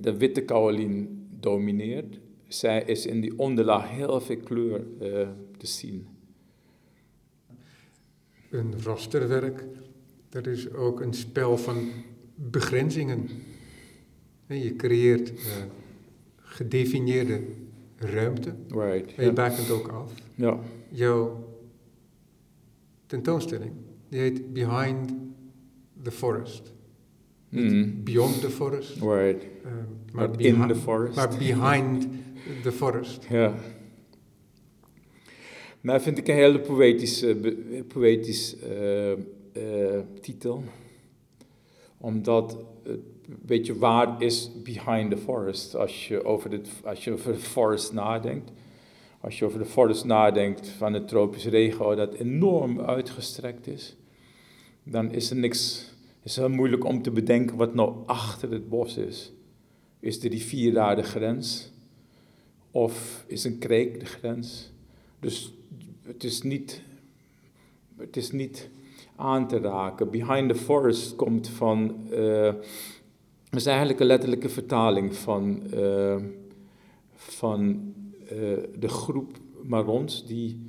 [0.00, 2.20] de witte kaolin domineert.
[2.48, 4.86] Zij is in die onderlaag heel veel kleur
[5.56, 6.06] te zien.
[8.50, 9.64] Een rasterwerk,
[10.28, 11.90] dat is ook een spel van
[12.34, 13.28] begrenzingen.
[14.48, 15.36] En je creëert uh,
[16.36, 17.40] gedefinieerde
[17.96, 18.54] ruimte.
[18.68, 20.12] Right, en je bakent ook af.
[20.34, 20.58] Ja.
[20.88, 21.48] Jouw
[23.06, 23.72] tentoonstelling,
[24.08, 25.12] die heet Behind
[26.02, 26.72] the Forest.
[27.48, 28.04] Mm.
[28.04, 29.00] Beyond the forest.
[29.00, 29.42] Right.
[29.64, 29.72] Uh,
[30.12, 31.16] maar in the forest.
[31.16, 32.06] Maar behind
[32.62, 33.26] the forest.
[33.30, 33.54] Ja.
[35.80, 37.36] Nou, vind ik een hele poëtische,
[37.88, 39.16] poëtisch uh, uh,
[40.20, 40.64] titel.
[41.98, 42.98] Omdat het
[43.46, 45.74] weet je, waar is behind the forest?
[45.74, 48.50] Als je over de, als je over de forest nadenkt.
[49.20, 53.96] Als je over de forest nadenkt van het tropisch regio dat enorm uitgestrekt is.
[54.82, 58.96] Dan is er niks, is heel moeilijk om te bedenken wat nou achter het bos
[58.96, 59.32] is.
[60.00, 61.72] Is de rivier daar de grens?
[62.70, 64.70] Of is een kreek de grens?
[65.20, 65.52] Dus
[66.02, 66.82] het is niet,
[67.96, 68.70] het is niet
[69.16, 70.10] aan te raken.
[70.10, 72.52] Behind the forest komt van, uh,
[73.50, 76.16] is eigenlijk een letterlijke vertaling van, uh,
[77.14, 78.30] van uh,
[78.78, 80.66] de groep Marons die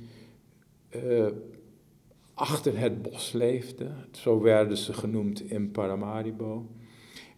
[2.40, 3.90] achter het bos leefde.
[4.10, 6.66] Zo werden ze genoemd in Paramaribo.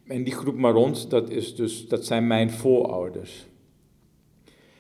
[0.07, 3.47] En die groep Marons, dat, is dus, dat zijn mijn voorouders.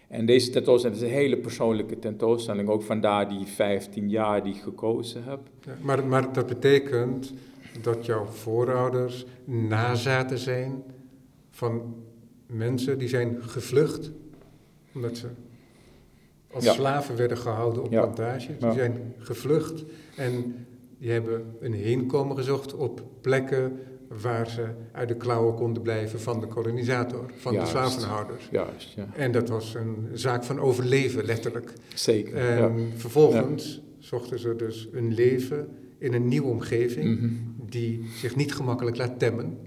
[0.08, 4.60] En deze tentoonstelling is een hele persoonlijke tentoonstelling, ook vandaar die 15 jaar die ik
[4.60, 5.40] gekozen heb.
[5.64, 7.32] Ja, maar, maar dat betekent
[7.80, 10.82] dat jouw voorouders nazaten zijn
[11.50, 11.94] van
[12.46, 14.10] mensen die zijn gevlucht
[14.94, 15.26] omdat ze
[16.52, 16.72] als Ja.
[16.72, 18.00] slaven werden gehouden op Ja.
[18.00, 18.46] plantages.
[18.58, 18.72] Die Ja.
[18.72, 19.84] zijn gevlucht
[20.16, 20.54] en
[20.98, 23.78] die hebben een heenkomen gezocht op plekken
[24.22, 27.72] waar ze uit de klauwen konden blijven van de kolonisator, van Juist.
[27.72, 28.48] de slavenhouders.
[28.50, 29.06] Juist, ja.
[29.14, 31.72] En dat was een zaak van overleven, letterlijk.
[31.94, 32.34] Zeker.
[32.36, 37.30] En vervolgens zochten ze dus een leven in een nieuwe omgeving Mhm.
[37.72, 39.58] Die zich niet gemakkelijk laat temmen.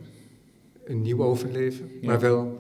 [0.84, 2.08] Een nieuw overleven, Ja.
[2.08, 2.58] maar wel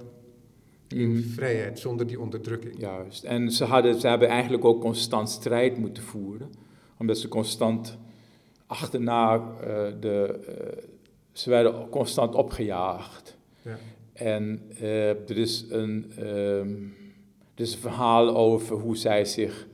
[0.87, 2.79] in vrijheid, zonder die onderdrukking.
[2.79, 3.23] Juist.
[3.23, 6.49] En ze, hadden, ze hebben eigenlijk ook constant strijd moeten voeren,
[6.97, 7.97] omdat ze constant
[8.67, 10.39] achterna eh, de.
[10.47, 10.83] eh,
[11.31, 13.37] ze werden constant opgejaagd.
[13.61, 13.77] Ja.
[14.13, 16.73] En eh, er, is een, ehm,
[17.55, 19.67] er is een verhaal over hoe zij zich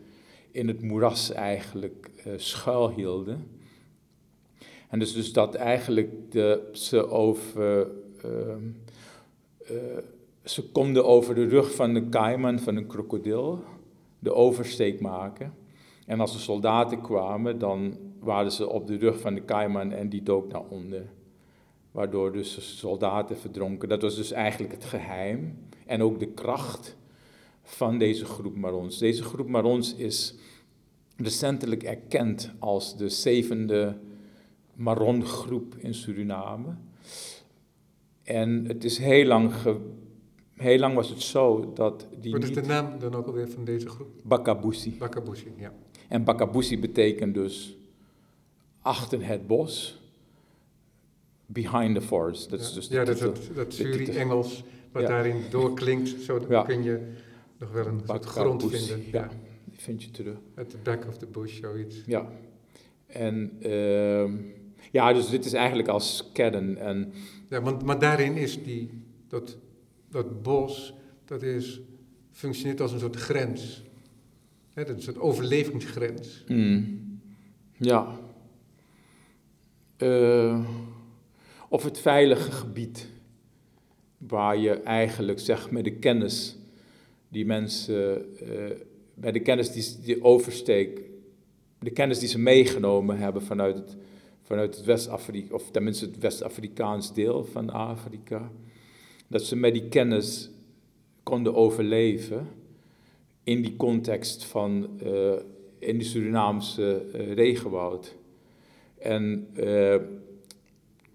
[0.52, 3.51] in het moeras eigenlijk schuilhielden.
[4.92, 7.88] En dus, dus dat eigenlijk de, ze over.
[8.24, 8.70] ehm,
[9.58, 9.98] eh,
[10.44, 13.64] ze konden over de rug van de kaiman, van een krokodil,
[14.20, 15.54] de oversteek maken.
[16.06, 20.10] En als de soldaten kwamen, dan waren ze op de rug van de kaiman en
[20.10, 21.06] die dook naar onder.
[21.92, 23.90] Waardoor dus de soldaten verdronken.
[23.90, 26.98] Dat was dus eigenlijk het geheim en ook de kracht
[27.64, 28.98] van deze groep Marons.
[28.98, 30.36] Deze groep Marons is
[31.18, 33.98] recentelijk erkend als de zevende
[34.82, 36.76] Maron-groep in Suriname.
[38.24, 39.78] En het is heel lang, ge,
[40.54, 43.64] heel lang was het zo dat die Wat is de naam dan ook alweer van
[43.66, 44.10] deze groep?
[44.24, 44.96] Bakabusi.
[45.00, 45.74] Bakabushi, ja.
[46.08, 47.78] En Bakabusi betekent dus
[48.82, 50.02] achter het bos,
[51.46, 52.50] behind the forest.
[52.50, 53.74] Dat is ja, dus de ja, dat, dat, dat.
[53.74, 55.08] Suri-Engels wat Ja.
[55.08, 56.64] daarin doorklinkt, zo Ja.
[56.64, 57.00] kun je
[57.58, 59.12] nog wel een soort grond Bakabusi, vinden.
[59.12, 59.30] Ja,
[59.66, 60.38] die vind je terug.
[60.56, 62.04] At the back of the bush, zoiets.
[62.06, 62.30] Ja.
[63.08, 64.34] En ehm,
[64.92, 66.78] ja, dus dit is eigenlijk als kern.
[66.78, 67.14] En
[67.50, 68.90] Ja, want, maar daarin is die,
[69.28, 69.58] dat,
[70.10, 70.94] dat bos,
[71.26, 71.82] dat is,
[72.32, 73.84] functioneert als een soort grens.
[74.74, 76.44] Hè, dat is een soort overlevingsgrens.
[76.48, 77.20] Mm.
[77.78, 78.20] Ja.
[79.98, 80.66] Eh,
[81.70, 83.08] of het veilige gebied,
[84.18, 86.58] waar je eigenlijk zeg met de kennis
[87.28, 88.78] die mensen, eh,
[89.14, 91.02] bij de kennis die, die oversteekt,
[91.80, 93.96] de kennis die ze meegenomen hebben vanuit het,
[94.52, 98.52] vanuit het West-Afrika, of tenminste het West-Afrikaans deel van Afrika,
[99.28, 100.50] dat ze met die kennis
[101.24, 102.48] konden overleven
[103.44, 105.34] in die context van eh,
[105.80, 108.16] in de Surinaamse eh, regenwoud.
[108.98, 109.96] En eh,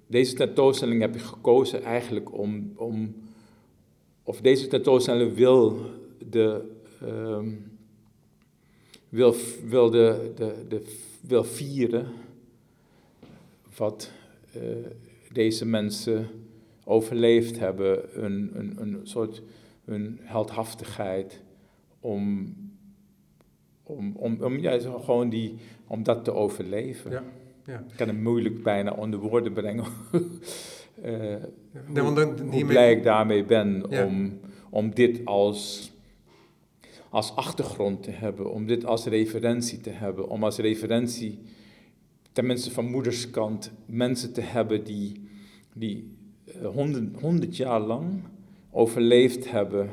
[0.07, 3.15] deze tentoonstelling heb ik gekozen eigenlijk om, om
[4.23, 5.81] of deze tentoonstelling wil
[6.31, 6.63] de
[7.01, 7.51] ehm,
[9.09, 9.35] wil,
[9.69, 10.83] wil, de, de, de,
[11.21, 12.25] wil vieren
[13.77, 14.11] wat
[14.53, 14.61] eh,
[15.33, 16.29] deze mensen
[16.85, 19.43] overleefd hebben, een, een, een soort
[19.85, 21.43] hun heldhaftigheid
[22.01, 22.55] om,
[23.83, 25.55] om, om, om ja, gewoon die,
[25.87, 27.11] om dat te overleven.
[27.11, 27.25] Ja,
[27.65, 27.85] ja.
[27.91, 29.85] Ik kan het moeilijk bijna onder woorden brengen.
[31.93, 35.93] Want dan, hoe hiermee- blij ik daarmee ben om, om dit als,
[37.09, 41.39] als achtergrond te hebben, om dit als referentie te hebben, om als referentie,
[42.37, 45.29] tenminste van moederskant, mensen te hebben die,
[45.75, 46.17] die
[46.63, 48.23] honderd, honderd jaar lang
[48.71, 49.91] overleefd hebben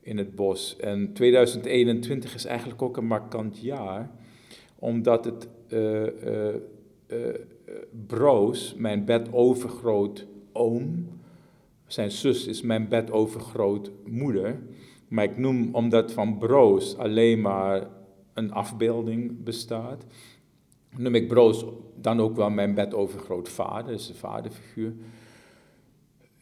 [0.00, 0.76] in het bos.
[0.76, 4.10] En 2021 is eigenlijk ook een markant jaar,
[4.78, 6.54] omdat het uh, uh,
[7.08, 7.18] uh,
[8.06, 11.08] Broos, mijn bed overgroot oom,
[11.86, 14.60] zijn zus is mijn bed overgroot moeder.
[15.08, 17.88] Maar ik noem, omdat van Broos alleen maar
[18.34, 20.04] een afbeelding bestaat,
[20.96, 24.92] noem ik Broos dan ook wel mijn bed overgroot vader, is een vaderfiguur.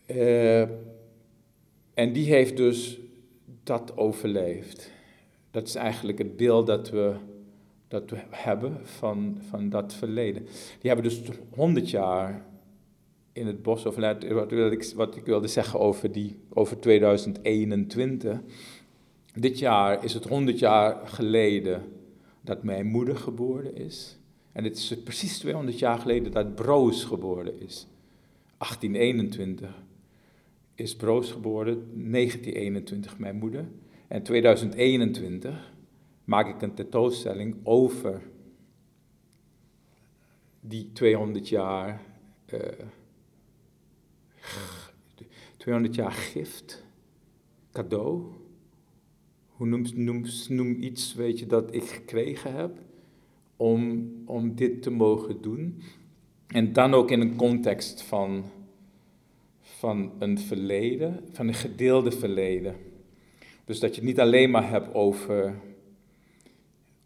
[0.06, 0.60] Uh,
[1.94, 2.98] en die heeft dus
[3.62, 4.90] dat overleefd.
[5.50, 7.14] Dat is eigenlijk het beeld dat we,
[7.88, 10.42] dat we hebben van, van dat verleden.
[10.80, 11.22] Die hebben dus
[11.54, 12.46] 100 jaar
[13.32, 14.28] in het bos overleefd.
[14.32, 18.40] Wat, ik, wat ik wilde zeggen over, die, over 2021.
[19.34, 21.82] Dit jaar is het 100 jaar geleden
[22.40, 24.17] dat mijn moeder geboren is.
[24.58, 27.86] En het is precies 200 jaar geleden dat Broos geboren is.
[28.56, 29.82] 1821
[30.74, 31.74] is Broos geboren,
[32.10, 33.68] 1921 mijn moeder.
[34.08, 35.72] En 2021
[36.24, 38.22] maak ik een tentoonstelling over
[40.60, 42.02] die 200 jaar,
[42.54, 42.60] uh,
[45.56, 46.84] 200 jaar gift,
[47.72, 48.32] cadeau.
[49.46, 52.86] Hoe noem, noem, noem iets, weet je, dat ik gekregen heb
[53.58, 55.82] om, om dit te mogen doen.
[56.46, 58.44] En dan ook in een context van
[59.78, 62.74] van een verleden, van een gedeelde verleden.
[63.64, 65.54] Dus dat je het niet alleen maar hebt over,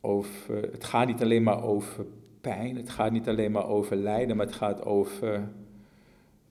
[0.01, 2.07] over, het gaat niet alleen maar over
[2.41, 5.49] pijn, het gaat niet alleen maar over lijden, maar het gaat over,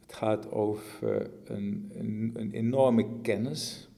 [0.02, 3.90] het gaat over een, een, een enorme kennis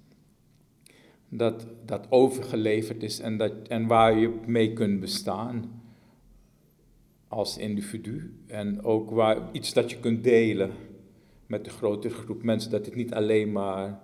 [1.29, 5.82] dat, dat overgeleverd is en, dat, en waar je mee kunt bestaan
[7.33, 8.33] als individu.
[8.47, 10.71] En ook waar, iets dat je kunt delen
[11.47, 14.01] met de grotere groep mensen, dat het niet alleen maar.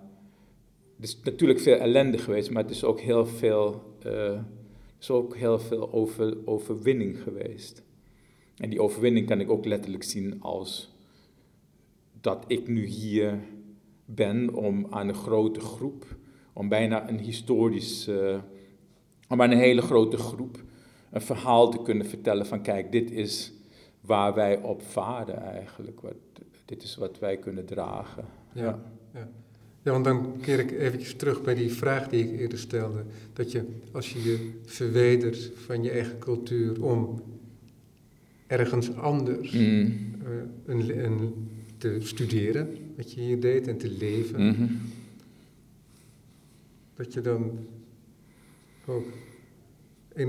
[0.96, 4.40] Het is natuurlijk veel ellende geweest, maar het is ook heel veel, uh,
[5.00, 7.82] is ook heel veel over, overwinning geweest.
[8.56, 10.94] En die overwinning kan ik ook letterlijk zien als
[12.20, 13.38] dat ik nu hier
[14.04, 16.04] ben om aan een grote groep,
[16.52, 18.38] om bijna een historisch, uh,
[19.28, 20.62] om aan een hele grote groep
[21.10, 23.52] een verhaal te kunnen vertellen van kijk, dit is
[24.00, 26.00] waar wij op varen eigenlijk.
[26.00, 26.14] Wat,
[26.64, 28.24] dit is wat wij kunnen dragen.
[28.52, 28.78] Ja,
[29.14, 29.28] ja.
[29.82, 29.92] ja.
[29.92, 33.04] want dan keer ik eventjes terug bij die vraag die ik eerder stelde.
[33.32, 37.22] Dat je, als je je verwijdert van je eigen cultuur om
[38.46, 40.14] ergens anders mm.
[40.64, 44.80] een, een, te studeren, wat je hier deed, en te leven, mm-hmm.
[46.94, 47.58] dat je dan
[48.86, 49.06] ook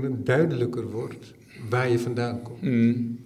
[0.00, 1.34] een duidelijker wordt
[1.70, 2.62] waar je vandaan komt.
[2.62, 3.18] Mm.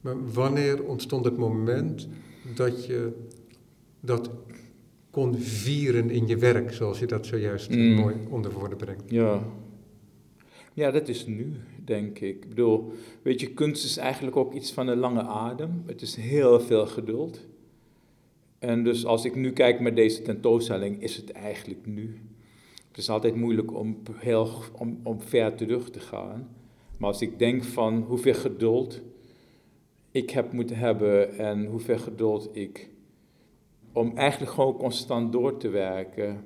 [0.00, 2.08] Maar wanneer ontstond het moment
[2.54, 3.12] dat je
[4.00, 4.30] dat
[5.10, 7.94] kon vieren in je werk, zoals je dat zojuist mm.
[7.94, 9.10] mooi onder woorden brengt.
[9.10, 9.42] Ja.
[10.72, 11.52] ja, dat is nu,
[11.84, 12.42] denk ik.
[12.42, 15.82] Ik bedoel, weet je, kunst is eigenlijk ook iets van een lange adem.
[15.86, 17.48] Het is heel veel geduld.
[18.58, 22.20] En dus als ik nu kijk met deze tentoonstelling, is het eigenlijk nu.
[22.90, 26.48] Het is altijd moeilijk om, heel, om, om ver terug te gaan.
[26.96, 29.02] Maar als ik denk van hoeveel geduld
[30.10, 32.90] ik heb moeten hebben en hoeveel geduld ik.
[33.92, 36.44] Om eigenlijk gewoon constant door te werken.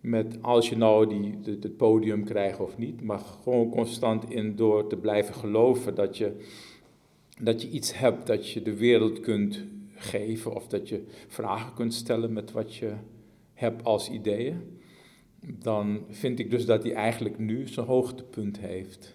[0.00, 4.86] Met als je nou die, het podium krijgt of niet, maar gewoon constant in door
[4.86, 6.32] te blijven geloven dat je,
[7.40, 11.94] dat je iets hebt dat je de wereld kunt geven of dat je vragen kunt
[11.94, 12.92] stellen met wat je
[13.54, 14.80] hebt als ideeën.
[15.46, 19.14] Dan vind ik dus dat hij eigenlijk nu zijn hoogtepunt heeft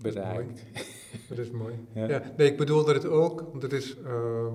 [0.00, 0.64] bereikt.
[1.28, 1.74] Dat is mooi.
[1.94, 2.32] Ja.
[2.36, 4.46] nee, ik bedoelde het ook, want het is, uh,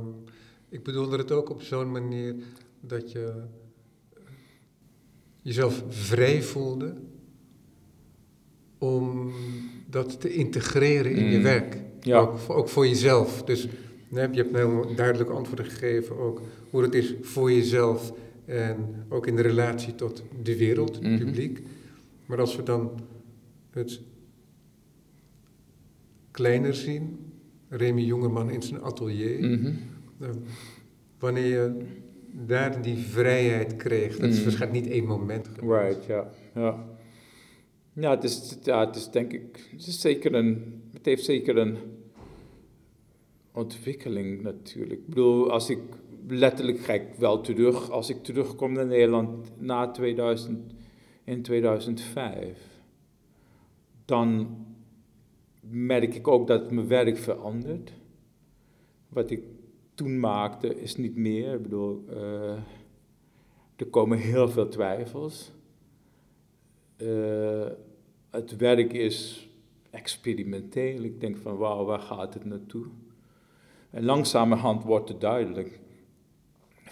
[0.69, 2.35] ik bedoelde het ook op zo'n manier
[2.79, 3.33] dat je
[5.41, 6.95] jezelf vrij voelde
[8.77, 9.31] om
[9.89, 11.43] dat te integreren in je mm.
[11.43, 11.77] werk.
[12.01, 12.19] Ja.
[12.19, 13.43] Ook, ook, voor jezelf.
[13.43, 13.67] Dus
[14.09, 18.13] je hebt een heel duidelijke antwoorden gegeven ook hoe het is voor jezelf
[18.49, 21.17] en ook in de relatie tot de wereld, het mhm.
[21.17, 21.61] publiek.
[22.25, 22.99] Maar als we dan
[23.71, 24.01] het
[26.31, 27.19] kleiner zien.
[27.69, 29.39] Remy Jongeman in zijn atelier.
[29.39, 29.73] Mhm.
[31.19, 31.85] Wanneer je
[32.31, 34.43] daar die vrijheid kreeg, dat is mhm.
[34.43, 35.81] waarschijnlijk niet één moment geweest.
[35.81, 36.31] Right, ja.
[36.55, 36.85] ja.
[37.93, 41.57] Ja, het is, ja, het is denk ik, het is zeker een, het heeft zeker
[41.57, 41.77] een
[43.51, 44.99] ontwikkeling natuurlijk.
[44.99, 45.79] Ik bedoel, als ik
[46.31, 50.73] letterlijk ga ik wel terug als ik terugkom naar Nederland na 2000,
[51.23, 52.81] in 2005.
[54.05, 54.57] Dan
[55.61, 57.93] merk ik ook dat mijn werk verandert.
[59.07, 59.43] Wat ik
[59.93, 61.53] toen maakte is niet meer.
[61.53, 62.57] Ik bedoel, uh,
[63.75, 65.51] er komen heel veel twijfels.
[66.97, 67.67] Uh,
[68.29, 69.49] het werk is
[69.89, 71.03] experimenteel.
[71.03, 72.85] Ik denk van wauw, waar gaat het naartoe?
[73.89, 75.79] En langzamerhand wordt het duidelijk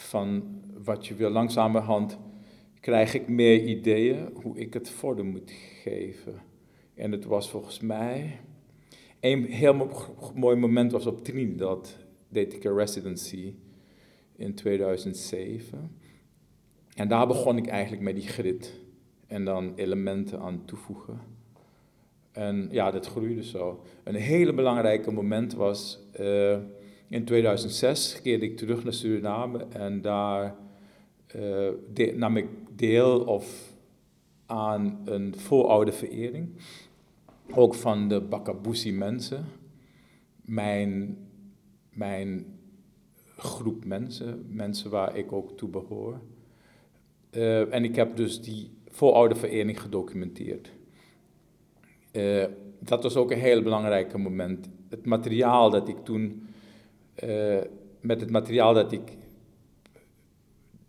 [0.02, 0.44] van
[0.84, 1.30] wat je wil.
[1.30, 2.18] Langzamerhand
[2.80, 5.52] krijg ik meer ideeën hoe ik het vorm moet
[5.84, 6.42] geven.
[6.96, 8.40] En het was volgens mij
[9.20, 9.90] een heel
[10.36, 11.98] mooi moment was op Trinidad.
[12.30, 13.54] Deed ik een residency
[14.36, 15.98] in 2007.
[16.96, 18.74] En daar begon ik eigenlijk met die grid.
[19.28, 21.20] En dan elementen aan toevoegen.
[22.32, 23.84] En ja, dat groeide zo.
[24.04, 26.58] Een hele belangrijke moment was uh,
[27.10, 30.56] in 2006 keerde ik terug naar Suriname en daar
[31.36, 33.74] uh, nam ik deel of
[34.46, 36.50] aan een vooroude verering.
[37.52, 39.46] Ook van de Bakabusi mensen.
[40.42, 41.18] Mijn,
[41.94, 42.46] mijn
[43.38, 46.20] groep mensen, mensen waar ik ook toe behoor.
[47.32, 50.72] Uh, en ik heb dus die vooroude verering gedocumenteerd.
[52.12, 52.46] Uh,
[52.80, 54.70] dat was ook een heel belangrijk moment.
[54.90, 56.47] Het materiaal dat ik toen,
[57.24, 57.58] uh,
[58.00, 59.18] met het materiaal dat ik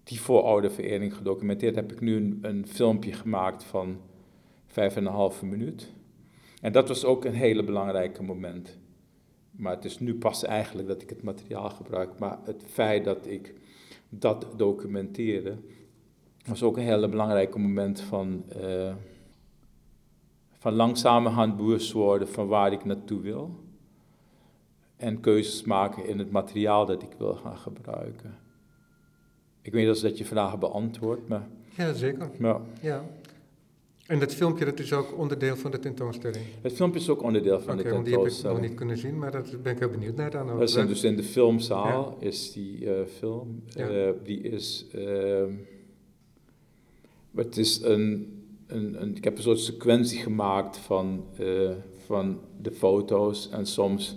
[0.04, 4.00] die vooroude verering gedocumenteerd heb, ik nu een, een filmpje gemaakt van
[4.66, 5.92] vijf en een halve minuut.
[6.60, 8.78] En dat was ook een hele belangrijke moment.
[9.50, 12.18] Maar het is nu pas eigenlijk dat ik het materiaal gebruik.
[12.18, 13.54] Maar het feit dat ik
[14.08, 15.56] dat documenteerde,
[16.46, 18.94] was ook een hele belangrijke moment van, uh,
[20.58, 23.66] van langzamerhand bewust worden van waar ik naartoe wil.
[24.98, 28.38] En keuzes maken in het materiaal dat ik wil gaan gebruiken.
[29.62, 31.48] Ik weet niet dat je vragen beantwoord, maar...
[31.76, 32.30] Ja, zeker.
[32.38, 32.60] Ja.
[32.80, 33.04] ja.
[34.06, 36.44] En dat filmpje dat is ook onderdeel van de tentoonstelling?
[36.62, 38.04] Het filmpje is ook onderdeel van de tentoonstelling.
[38.04, 40.58] die heb ik nog niet kunnen zien, maar daar ben ik heel benieuwd naar dan.
[40.58, 43.62] Dat zijn dus in de filmzaal is die uh, film.
[43.66, 43.90] Ja.
[43.90, 44.86] Uh, die is...
[44.94, 45.42] Uh,
[47.34, 48.32] het is een,
[48.66, 51.70] een, een, Ik heb een soort sequentie gemaakt van, uh,
[52.06, 54.16] van de foto's en soms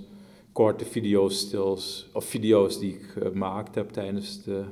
[0.52, 4.66] korte video's stils, of video's die ik gemaakt heb tijdens de,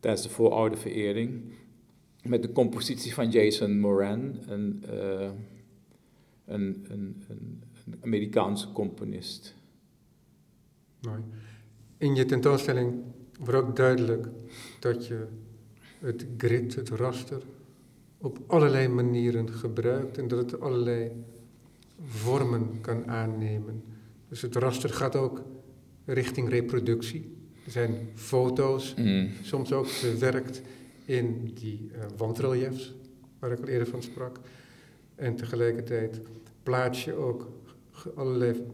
[0.00, 1.42] tijdens de vooroude verering
[2.22, 5.30] met de compositie van Jason Moran, een, uh,
[6.44, 7.62] een, een, een,
[8.00, 9.54] Amerikaanse componist.
[11.00, 11.20] Mooi.
[11.98, 13.02] In je tentoonstelling
[13.38, 14.28] wordt ook duidelijk
[14.80, 15.26] dat je
[15.98, 17.42] het grid, het raster,
[18.18, 21.10] op allerlei manieren gebruikt en dat het allerlei
[22.06, 23.82] vormen kan aannemen.
[24.28, 25.42] Dus het raster gaat ook
[26.04, 27.36] richting reproductie.
[27.64, 29.30] Er zijn foto's, mm.
[29.42, 30.62] soms ook verwerkt
[31.04, 32.94] in die uh, wandreliefs,
[33.38, 34.40] waar ik al eerder van sprak.
[35.14, 36.20] En tegelijkertijd
[36.62, 37.50] plaats je ook
[38.14, 38.66] allerlei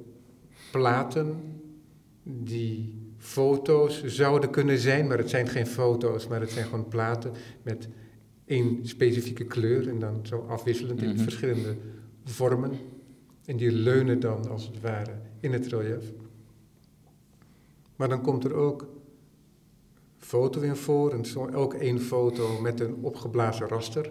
[0.70, 1.36] platen
[2.22, 7.32] die foto's zouden kunnen zijn, maar het zijn geen foto's, maar het zijn gewoon platen
[7.62, 7.88] met
[8.44, 11.22] één specifieke kleur en dan zo afwisselend in mhm.
[11.22, 11.76] verschillende
[12.24, 12.70] vormen.
[13.44, 15.12] En die leunen dan als het ware
[15.44, 16.12] in het relief.
[17.96, 18.86] Maar dan komt er ook
[20.18, 21.12] foto in voor.
[21.12, 24.10] En zo ook één foto met een opgeblazen raster.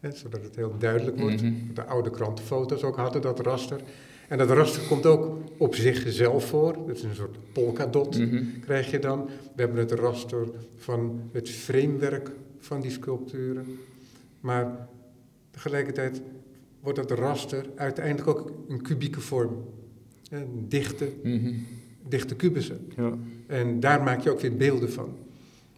[0.00, 1.42] Hè, zodat het heel duidelijk wordt.
[1.42, 1.74] Mhm.
[1.74, 3.80] De oude krantenfoto's ook hadden dat raster.
[4.28, 6.72] En dat raster komt ook op zichzelf voor.
[6.86, 9.24] Dat is een soort polkadot mm krijg je dan.
[9.26, 13.78] We hebben het raster van het framewerk van die sculpturen.
[14.40, 14.88] Maar
[15.50, 16.22] tegelijkertijd
[16.80, 19.64] wordt dat raster uiteindelijk ook een kubieke vorm.
[20.68, 21.52] Dichte, mhm.
[22.08, 22.92] dichte kubussen.
[22.96, 23.18] Ja.
[23.46, 25.16] En daar maak je ook weer beelden van.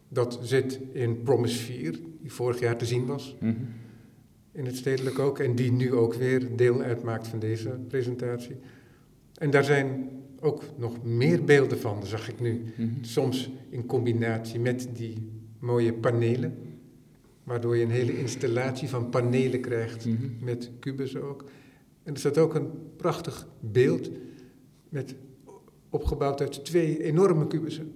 [0.08, 3.36] Dat zit in Promise 4, die vorig jaar te zien was.
[3.40, 3.54] Mhm.
[4.52, 5.38] In het stedelijk ook.
[5.38, 8.56] En die nu ook weer deel uitmaakt van deze presentatie.
[9.34, 12.62] En daar zijn ook nog meer beelden van, zag ik nu.
[12.76, 12.88] Mhm.
[13.00, 16.54] Soms in combinatie met die mooie panelen.
[17.44, 20.06] Waardoor je een hele installatie van panelen krijgt.
[20.40, 21.44] Met kubussen ook.
[22.02, 24.10] En er staat ook een prachtig beeld.
[24.94, 25.14] Met,
[25.90, 27.92] opgebouwd uit twee enorme kubussen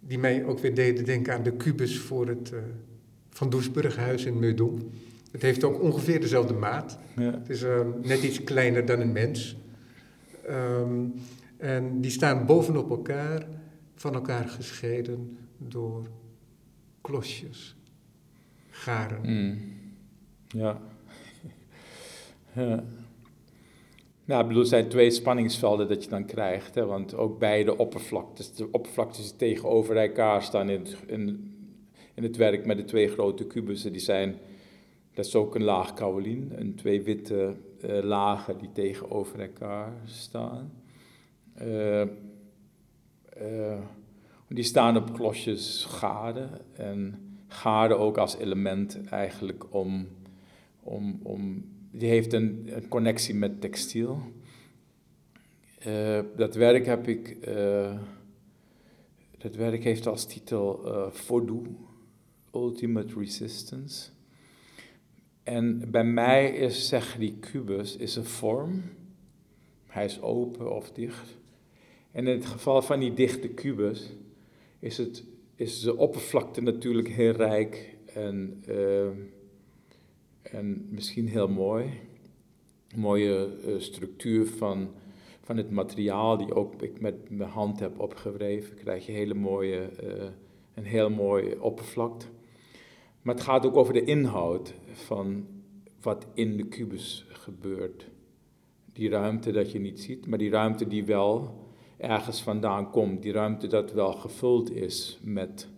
[0.00, 2.58] die mij ook weer deden denken aan de kubus voor het uh,
[3.30, 4.92] Van Doesburghuis in Meudon.
[5.30, 6.98] Het heeft ook ongeveer dezelfde maat.
[7.16, 7.30] Ja.
[7.30, 9.56] Het is uh, net iets kleiner dan een mens.
[10.50, 11.14] Um,
[11.56, 13.46] en die staan bovenop elkaar,
[13.94, 16.06] van elkaar gescheiden door
[17.00, 17.76] klosjes,
[18.70, 19.20] garen.
[19.22, 19.58] Mm.
[20.48, 20.80] Ja.
[22.54, 22.84] ja.
[24.32, 26.74] Ja, ik bedoel, er zijn twee spanningsvelden dat je dan krijgt.
[26.74, 26.86] Hè?
[26.86, 30.96] Want ook beide oppervlaktes, de oppervlaktes die tegenover elkaar staan in het,
[32.14, 34.36] in, het werk met de twee grote kubussen, die zijn,
[35.14, 40.72] dat is ook een laag kaolin, en twee witte uh, lagen die tegenover elkaar staan.
[41.62, 42.00] Uh,
[43.42, 43.80] uh,
[44.48, 47.14] die staan op klosjes gade en
[47.48, 50.08] gade ook als element eigenlijk om,
[50.82, 54.22] om, om die heeft een, connectie met textiel.
[55.86, 57.98] Uh, dat werk heb ik, uh,
[59.38, 61.40] dat werk heeft als titel uh,
[62.54, 64.10] Ultimate Resistance.
[65.42, 68.82] En bij mij is, zeg die kubus, is een vorm.
[69.86, 71.38] Hij is open of dicht.
[72.10, 74.12] En in het geval van die dichte kubus
[74.78, 75.24] is, het,
[75.54, 78.62] is de oppervlakte natuurlijk heel rijk en
[80.42, 81.90] en misschien heel mooi.
[82.96, 84.90] mooie uh, structuur van,
[85.42, 88.74] van het materiaal die ook ik met mijn hand heb opgewreven.
[88.74, 90.24] Krijg je hele mooie, uh,
[90.74, 92.26] een heel mooi oppervlakte.
[93.22, 95.46] Maar het gaat ook over de inhoud van
[96.00, 98.10] wat in de kubus gebeurt.
[98.92, 101.60] Die ruimte dat je niet ziet, maar die ruimte die wel
[101.96, 103.22] ergens vandaan komt.
[103.22, 105.68] Die ruimte dat wel gevuld is met,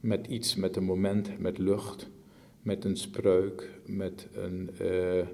[0.00, 2.10] met iets, met een moment, met lucht
[2.66, 4.70] met een spreuk, met een...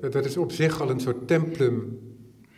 [0.03, 0.11] Uh...
[0.11, 1.99] Dat is op zich al een soort templum.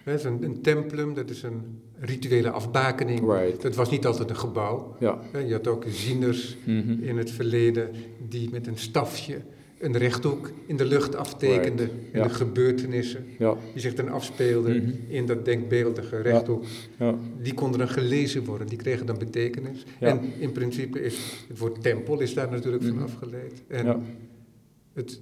[0.02, 0.26] Hè?
[0.26, 3.20] Een, een templum, dat is een rituele afbakening.
[3.20, 3.62] Right.
[3.62, 4.96] Dat was niet altijd een gebouw.
[5.00, 5.18] Ja.
[5.46, 7.02] Je had ook zieners mm -hmm.
[7.02, 7.90] in het verleden
[8.28, 9.40] die met een stafje
[9.78, 11.86] een rechthoek in de lucht aftekenden.
[11.86, 12.12] Right.
[12.12, 12.22] Ja.
[12.22, 13.56] De gebeurtenissen ja.
[13.72, 14.98] die zich dan afspeelden mm -hmm.
[15.08, 16.64] in dat denkbeeldige rechthoek.
[16.98, 17.14] Ja.
[17.42, 19.84] Die konden dan gelezen worden, die kregen dan betekenis.
[20.00, 22.98] En in principe is het woord tempel is daar natuurlijk mm -hmm.
[22.98, 23.62] van afgeleid.
[23.68, 24.04] En
[24.94, 25.20] het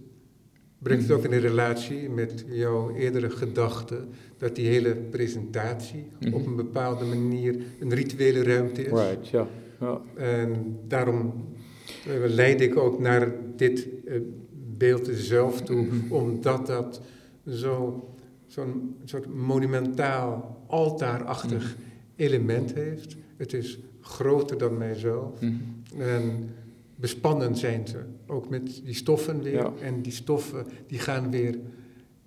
[0.79, 4.05] brengt het ook in een relatie met jouw eerdere gedachte
[4.39, 6.35] dat die hele presentatie -hmm.
[6.35, 8.91] op een bepaalde manier een rituele ruimte is.
[8.91, 9.49] Right, ja.
[10.15, 11.33] En daarom
[12.09, 14.21] uh, leid ik ook naar dit uh,
[14.77, 16.13] beeld zelf toe, -hmm.
[16.13, 17.01] omdat dat
[17.49, 18.05] zo,
[18.47, 21.85] zo'n soort monumentaal, altaarachtig -hmm.
[22.17, 23.17] element heeft.
[23.37, 25.41] Het is groter dan mijzelf.
[25.99, 26.49] En
[26.97, 29.53] bespannen zijn ze, ook met die stoffen weer.
[29.53, 29.73] Ja.
[29.81, 31.59] En die stoffen die gaan weer,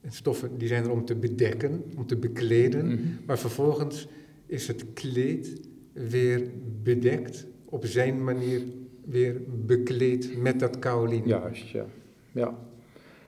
[0.01, 2.86] en stoffen die zijn er om te bedekken, om te bekleden.
[2.86, 3.18] Mm -hmm.
[3.26, 4.07] Maar vervolgens
[4.45, 5.59] is het kleed
[5.93, 6.47] weer
[6.84, 8.63] bedekt, op zijn manier
[9.05, 11.28] weer bekleed met dat kaolin.
[11.28, 11.86] Juist, ja.
[12.32, 12.57] ja.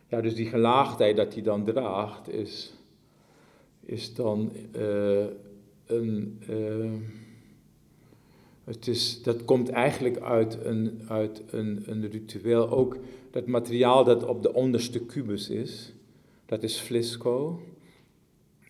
[0.09, 2.73] Ja, dus die gelaagdheid dat hij dan draagt is,
[3.85, 5.25] is dan uh,
[5.85, 6.41] een...
[6.49, 6.91] Uh,
[8.67, 12.69] het is, dat komt eigenlijk uit, een, uit een, een ritueel.
[12.69, 12.97] Ook
[13.31, 15.93] dat materiaal dat op de onderste kubus is,
[16.45, 17.59] dat is flisco.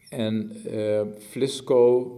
[0.10, 2.12] En uh, flisco,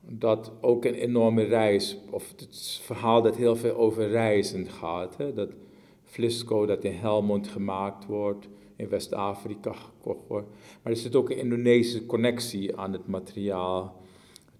[0.00, 5.16] dat ook een enorme reis, of het verhaal dat heel veel over reizen gaat.
[5.16, 5.32] Hè?
[5.32, 5.50] Dat
[6.04, 10.48] flisco dat in Helmond gemaakt wordt, in West-Afrika gekocht wordt.
[10.82, 14.02] Maar er zit ook een Indonesische connectie aan het materiaal.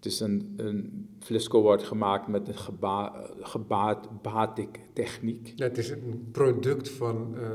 [0.04, 5.52] Het is een, een flisco wordt gemaakt met een geba, gebaat batik techniek.
[5.56, 7.50] Ja, het is een product van uh,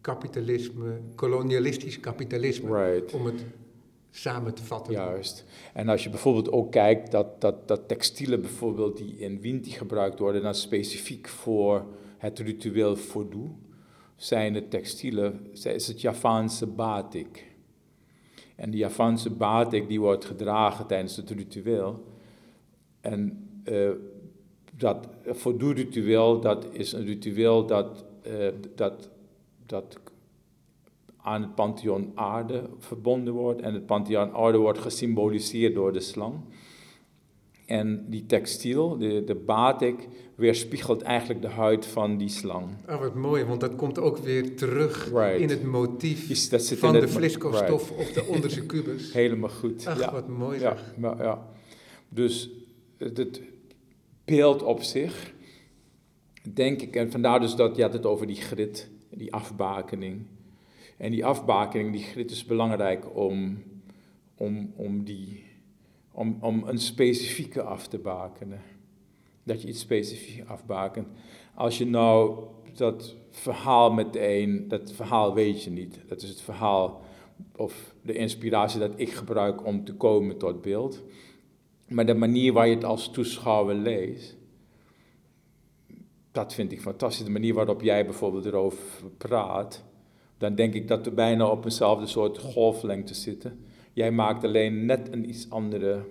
[0.00, 3.14] kapitalisme, kolonialistisch kapitalisme, right.
[3.14, 3.44] om het
[4.10, 4.92] samen te vatten.
[4.92, 5.44] Juist.
[5.72, 10.18] En als je bijvoorbeeld ook kijkt dat, dat, dat textielen bijvoorbeeld die in Winti gebruikt
[10.18, 11.86] worden, dan specifiek voor
[12.18, 13.50] het ritueel Vodou,
[14.16, 17.52] zijn het textielen, is het Javaanse batik.
[18.54, 22.04] En die Javaanse batik die wordt gedragen tijdens het ritueel.
[23.00, 23.90] En uh,
[24.76, 29.10] dat Vodou-ritueel, dat is een ritueel dat, uh, dat,
[29.66, 29.98] dat
[31.16, 33.60] aan het pantheon aarde verbonden wordt.
[33.60, 36.34] En het pantheon aarde wordt gesymboliseerd door de slang.
[37.66, 42.66] En die textiel, de, de batik, weerspiegelt eigenlijk de huid van die slang.
[42.88, 45.40] Oh, wat mooi, want dat komt ook weer terug right.
[45.40, 47.72] in het motief Is, dat zit van in de right.
[47.72, 49.12] op de onderste kubus.
[49.22, 49.86] Helemaal goed.
[49.86, 50.12] Ach, ja.
[50.12, 51.46] wat mooi ja, ja.
[52.08, 52.50] Dus
[52.98, 53.42] het, het
[54.24, 55.32] beeld op zich,
[56.54, 60.26] denk ik, en vandaar dus dat je had het over die grit, die afbakening.
[60.96, 63.62] En die afbakening, die grit is belangrijk om,
[64.34, 65.44] om, om, die,
[66.14, 68.60] om, om een specifieke af te bakenen.
[69.42, 71.08] Dat je iets specifiek afbakent.
[71.54, 72.38] Als je nou
[72.74, 76.00] dat verhaal meteen, dat verhaal weet je niet.
[76.06, 77.02] Dat is het verhaal
[77.56, 81.02] of de inspiratie dat ik gebruik om te komen tot beeld.
[81.88, 84.36] Maar de manier waar je het als toeschouwer leest,
[86.32, 87.24] dat vind ik fantastisch.
[87.24, 89.84] De manier waarop jij bijvoorbeeld erover praat,
[90.38, 93.64] dan denk ik dat we bijna op eenzelfde soort golflengte zitten.
[93.94, 96.04] Jij maakt alleen net een iets andere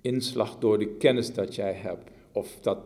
[0.00, 2.10] inslag door de kennis dat jij hebt.
[2.32, 2.78] Of dat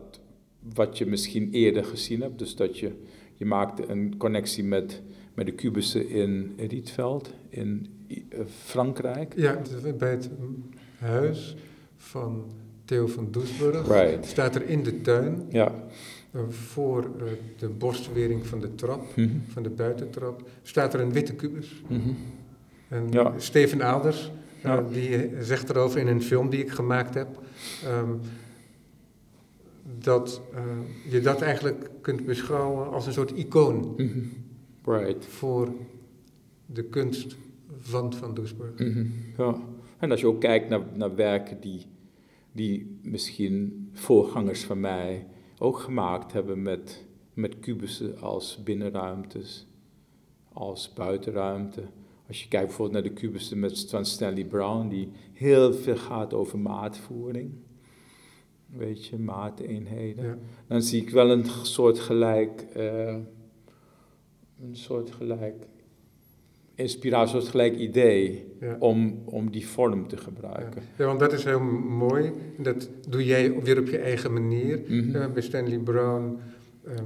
[0.73, 2.39] wat je misschien eerder gezien hebt.
[2.39, 2.91] Dus dat je,
[3.35, 5.01] je maakt een connectie met,
[5.33, 7.87] met de kubussen in Rietveld, in
[8.29, 9.33] eh, Frankrijk.
[9.35, 9.61] Ja,
[9.97, 10.29] bij het
[10.97, 11.55] huis
[11.97, 12.45] van
[12.85, 14.25] Theo van Doesburg Right.
[14.25, 15.87] staat er in de tuin, Ja.
[16.31, 17.23] eh, voor eh,
[17.57, 19.29] de borstwering van de trap, Mhm.
[19.47, 21.81] van de buitentrap, staat er een witte kubus.
[21.87, 22.09] Mhm.
[22.93, 23.33] En Ja.
[23.37, 24.31] Steven Aalders,
[24.61, 27.27] eh, die zegt erover in een film die ik gemaakt heb,
[27.83, 28.11] ehm,
[29.99, 30.61] dat eh,
[31.11, 34.19] je dat eigenlijk kunt beschouwen als een soort icoon Mhm.
[34.85, 35.25] Right.
[35.25, 35.73] voor
[36.65, 37.35] de kunst
[37.79, 38.77] van Van Doesburg.
[38.79, 39.05] Mhm.
[39.37, 39.55] Ja.
[39.99, 41.85] En als je ook kijkt naar, naar werken die,
[42.51, 45.27] die misschien voorgangers van mij
[45.57, 49.67] ook gemaakt hebben met, met kubussen als binnenruimtes,
[50.53, 51.81] als buitenruimte.
[52.27, 56.33] Als je kijkt bijvoorbeeld naar de kubussen met, van Stanley Brown, die heel veel gaat
[56.33, 57.51] over maatvoering.
[58.65, 60.25] Weet je, maateenheden.
[60.25, 60.37] Ja.
[60.67, 63.15] Dan zie ik wel een soort gelijk, eh,
[64.61, 65.65] een soort gelijk
[66.75, 68.75] inspiratie, een soort gelijk idee Ja.
[68.79, 70.81] om, om die vorm te gebruiken.
[70.97, 71.59] Ja, want dat is heel
[71.89, 72.31] mooi.
[72.57, 74.81] Dat doe jij weer op je eigen manier.
[74.87, 75.15] Mhm.
[75.15, 76.37] Eh, bij Stanley Brown
[76.85, 77.03] ehm,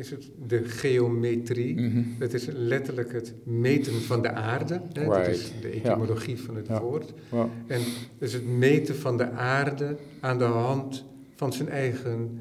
[0.00, 1.80] is het de geometrie.
[1.80, 2.02] Mhm.
[2.18, 4.80] Dat is letterlijk het meten van de aarde.
[4.92, 5.04] Hè?
[5.04, 6.80] Dat is de etymologie van het Ja.
[6.80, 7.12] woord.
[7.32, 7.48] Ja.
[7.66, 7.80] En
[8.18, 11.04] dus het meten van de aarde aan de hand
[11.36, 12.40] van zijn eigen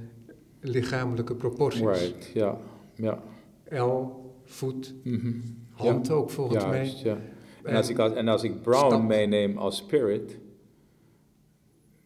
[0.62, 1.82] lichamelijke proporties.
[1.82, 2.57] Right, ja.
[2.95, 3.24] ja.
[3.64, 5.32] El, voet, Mhm.
[5.72, 6.93] hand ook volgens mij.
[7.03, 7.18] Ja.
[7.64, 9.07] En als, ik, als- en als ik Brown Stap.
[9.07, 10.38] meeneem als spirit,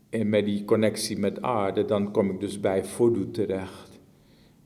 [0.10, 3.93] en met die connectie met aarde, dan kom ik dus bij voodoo terecht.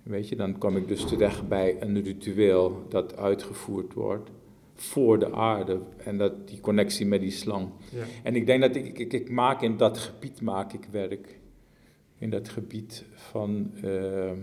[0.08, 4.30] Weet je, dan kom ik dus terecht bij een ritueel dat uitgevoerd wordt
[4.76, 5.80] voor de aarde.
[6.03, 7.70] En dat, die connectie met die slang.
[7.91, 8.03] Ja.
[8.24, 11.39] En ik denk dat ik, ik, ik maak in dat gebied maak ik werk.
[12.18, 14.38] In dat gebied van, ehm,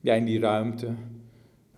[0.00, 0.88] ja, in die ruimte.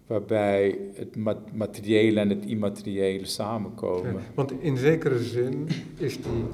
[0.07, 4.12] Waarbij het ma- materiële en het immateriële samenkomen.
[4.12, 6.44] Ja, want in zekere zin is die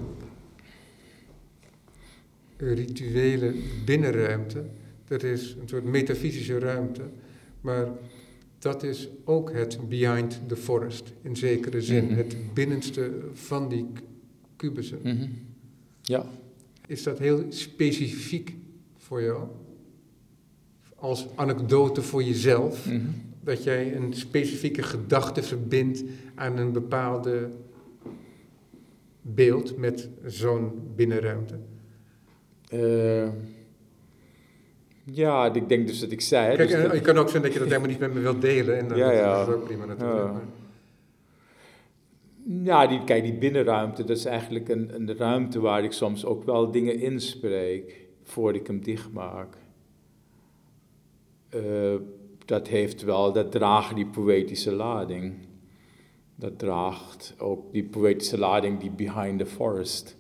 [2.57, 4.64] rituele binnenruimte,
[5.12, 7.02] dat is een soort metafysische ruimte,
[7.60, 7.88] maar
[8.58, 12.14] dat is ook het behind the forest, in zekere zin, Mhm.
[12.14, 13.86] het binnenste van die
[14.56, 14.98] kubussen.
[15.02, 15.26] Mhm.
[16.02, 16.26] Ja.
[16.86, 18.54] Is dat heel specifiek
[18.96, 19.48] voor jou?
[20.94, 22.86] Als anekdote voor jezelf?
[22.86, 23.00] Mhm.
[23.44, 26.02] dat jij een specifieke gedachte verbindt
[26.34, 27.48] aan een bepaalde
[29.22, 31.58] beeld met zo'n binnenruimte.
[32.68, 33.28] Eh,
[35.05, 36.57] ja, ik denk dus dat ik zei.
[36.57, 38.20] Kijk, dus en dat- het kan ook zijn dat je dat helemaal niet met me
[38.20, 38.78] wilt delen.
[38.78, 39.42] En dan Ja, dat ja.
[39.42, 40.18] is ook prima natuurlijk.
[40.18, 40.32] Ja.
[40.32, 40.42] maar-
[42.62, 46.44] Ja, die, kijk, die binnenruimte, dat is eigenlijk een, een ruimte waar ik soms ook
[46.44, 49.57] wel dingen inspreek voordat ik hem dichtmaak.
[51.48, 51.94] Eh,
[52.44, 55.34] dat heeft wel, dat draagt die poëtische lading.
[56.36, 60.16] Dat draagt ook die poëtische lading die Behind the Forest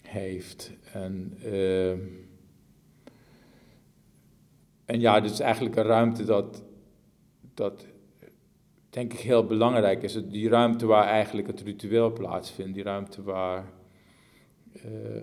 [0.00, 0.72] heeft.
[0.92, 1.92] En, eh,
[4.92, 6.62] en ja, is eigenlijk een ruimte dat,
[7.54, 7.86] dat
[8.90, 10.18] denk ik heel belangrijk is.
[10.28, 13.64] Die ruimte waar eigenlijk het ritueel plaatsvindt, die ruimte waar,
[14.72, 15.22] eh,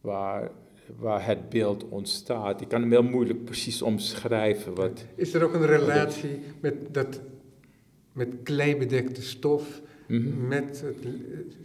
[0.00, 0.50] waar,
[0.96, 2.60] waar het beeld ontstaat.
[2.60, 4.74] Ik kan hem heel moeilijk precies omschrijven.
[4.74, 7.20] Wat, Is er ook een relatie met, dat,
[8.12, 9.80] met kleibedekte stof,
[10.48, 10.96] met het,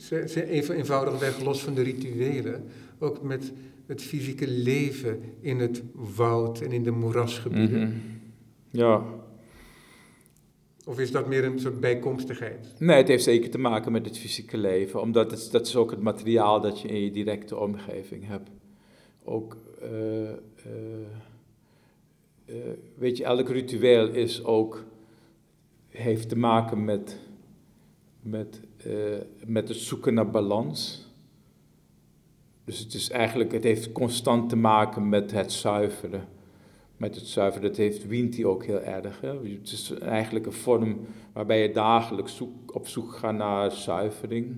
[0.04, 2.64] ze- ze- even eenvoudigweg los van de rituelen,
[3.00, 3.52] ook met
[3.86, 7.88] het fysieke leven in het woud en in de moerasgebieden?
[7.88, 7.98] Mhm.
[8.70, 9.04] Ja,
[10.86, 12.76] Of is dat meer een soort bijkomstigheid?
[12.80, 15.92] nee, het heeft zeker te maken met het fysieke leven, omdat het, dat is ook
[15.92, 18.50] het materiaal dat je in je directe omgeving hebt.
[19.24, 20.36] Ook, eh, eh,
[22.46, 22.56] eh,
[22.96, 24.84] weet je, elk ritueel is ook,
[25.90, 27.18] heeft te maken met,
[28.22, 28.60] met,
[29.46, 31.03] met het zoeken naar balans.
[32.66, 36.24] Dus het is eigenlijk, het heeft constant te maken met het zuiveren.
[36.98, 39.22] Met het zuiveren, dat heeft Winti ook heel erg.
[39.22, 39.30] Hè?
[39.30, 41.00] Het is eigenlijk een vorm
[41.34, 44.56] waarbij je dagelijks zoek, op zoek gaat naar zuivering.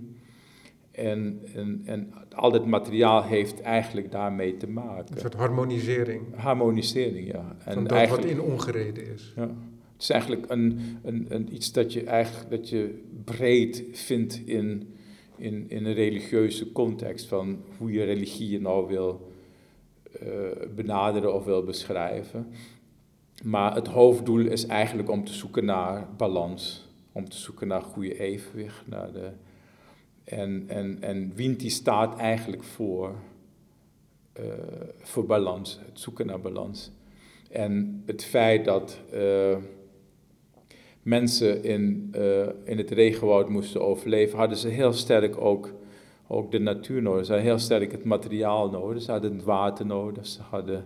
[0.91, 5.19] En, en, en al dit materiaal heeft eigenlijk daarmee te Een maken.
[5.19, 7.55] soort harmonisering Harmonisering, ja.
[7.57, 9.33] van En dat eigenlijk, wat in ongereden is.
[9.35, 9.41] ja.
[9.93, 14.94] Het is eigenlijk een, een, een, iets dat je eigenlijk dat je breed vindt in,
[15.37, 17.25] in, in een religieuze context.
[17.27, 19.31] Van hoe je religie nou wil
[20.21, 20.27] eh,
[20.75, 22.47] benaderen of wil beschrijven.
[23.43, 26.87] Maar het hoofddoel is eigenlijk om te zoeken naar balans.
[27.11, 28.87] Om te zoeken naar goede evenwicht.
[28.87, 29.29] Naar de,
[30.23, 33.15] En, en, en Winti staat eigenlijk voor,
[34.39, 34.45] uh,
[34.97, 36.91] voor balans, het zoeken naar balans.
[37.49, 39.57] En het feit dat uh,
[41.05, 45.73] mensen in, uh, in het regenwoud moesten overleven, hadden ze heel sterk ook,
[46.27, 47.25] ook de natuur nodig.
[47.25, 49.01] Ze hadden heel sterk het materiaal nodig.
[49.01, 50.85] Ze hadden het water nodig, ze hadden,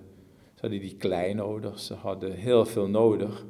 [0.53, 3.45] ze hadden die klei nodig, ze hadden heel veel nodig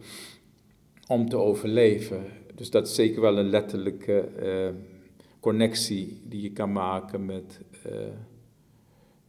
[1.08, 2.24] om te overleven.
[2.56, 4.70] Dus dat is zeker wel een letterlijke uh,
[5.40, 7.94] connectie die je kan maken met, uh,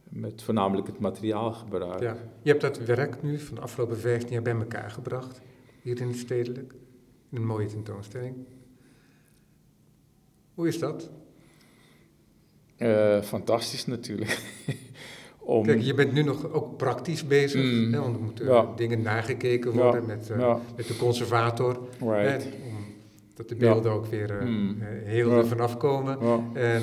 [0.09, 2.01] met voornamelijk het materiaalgebruik.
[2.01, 2.17] Ja.
[2.41, 5.41] Je hebt dat werk nu van de afgelopen 15 jaar bij elkaar gebracht,
[5.81, 6.73] hier in het stedelijk.
[7.31, 8.35] Een mooie tentoonstelling.
[10.53, 11.09] Hoe is dat?
[12.77, 14.39] Uh, fantastisch natuurlijk.
[15.39, 15.63] Om...
[15.63, 18.73] Kijk, je bent nu nog ook praktisch bezig, mm, hè, want er moeten ja.
[18.75, 20.59] dingen nagekeken worden ja, met, uh, ja.
[20.75, 21.87] met de conservator.
[21.99, 22.43] Right.
[22.43, 22.85] Hè, om,
[23.33, 24.81] dat de beelden ook weer uh, mm.
[25.03, 26.17] heel er vanaf komen.
[26.53, 26.81] En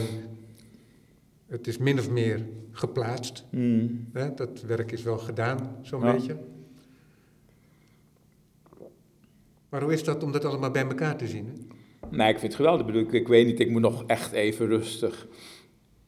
[1.46, 3.44] het is min of meer geplaatst.
[3.50, 4.08] Mm.
[4.12, 6.36] Hè, dat werk is wel gedaan, zo'n beetje.
[9.68, 11.46] Maar hoe is dat om dat allemaal bij elkaar te zien?
[11.46, 11.52] Hè?
[12.10, 12.80] Nee, ik vind het geweldig.
[12.80, 15.26] Ik, bedoel, ik, ik weet niet, ik moet nog echt even rustig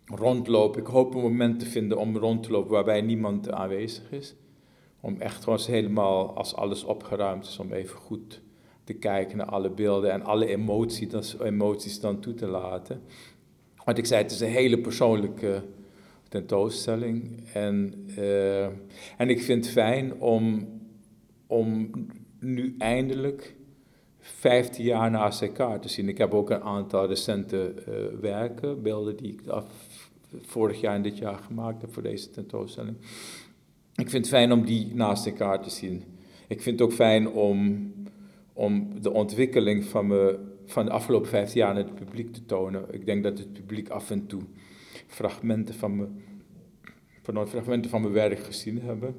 [0.04, 0.80] rondlopen.
[0.80, 4.34] Ik hoop een moment te vinden om rond te lopen waarbij niemand aanwezig is.
[5.00, 8.42] Om echt gewoon helemaal, als alles opgeruimd is, om even goed
[8.84, 13.02] te kijken naar alle beelden en alle emoties, emoties dan toe te laten.
[13.84, 15.62] Want ik zei, het is een hele persoonlijke
[16.28, 17.40] tentoonstelling.
[17.52, 18.64] En, uh,
[19.16, 20.68] en ik vind het fijn om,
[21.46, 21.90] om
[22.40, 23.54] nu eindelijk
[24.20, 26.08] 15 jaar naast elkaar te zien.
[26.08, 29.64] Ik heb ook een aantal recente uh, werken, beelden die ik af,
[30.40, 32.96] vorig jaar en dit jaar gemaakt heb voor deze tentoonstelling.
[33.94, 36.04] Ik vind het fijn om die naast elkaar te zien.
[36.48, 37.92] Ik vind het ook fijn om,
[38.52, 42.84] om de ontwikkeling van, me, van de afgelopen 15 jaar aan het publiek te tonen.
[42.90, 44.42] Ik denk dat het publiek af en toe
[45.06, 49.14] fragmenten van, me, fragmenten van mijn werk gezien hebben.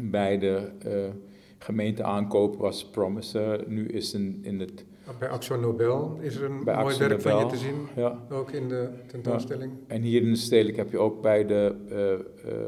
[0.00, 1.31] Bij de uh,
[1.62, 3.64] gemeente aankoop was Promise.
[3.66, 4.84] nu is in, in het
[5.18, 8.18] bij Action Nobel is er een mooi werk van je te zien, ja.
[8.30, 9.72] ook in de tentoonstelling.
[9.72, 9.94] Ja.
[9.94, 12.58] En hier in de Stedelijk heb je ook bij de uh, uh,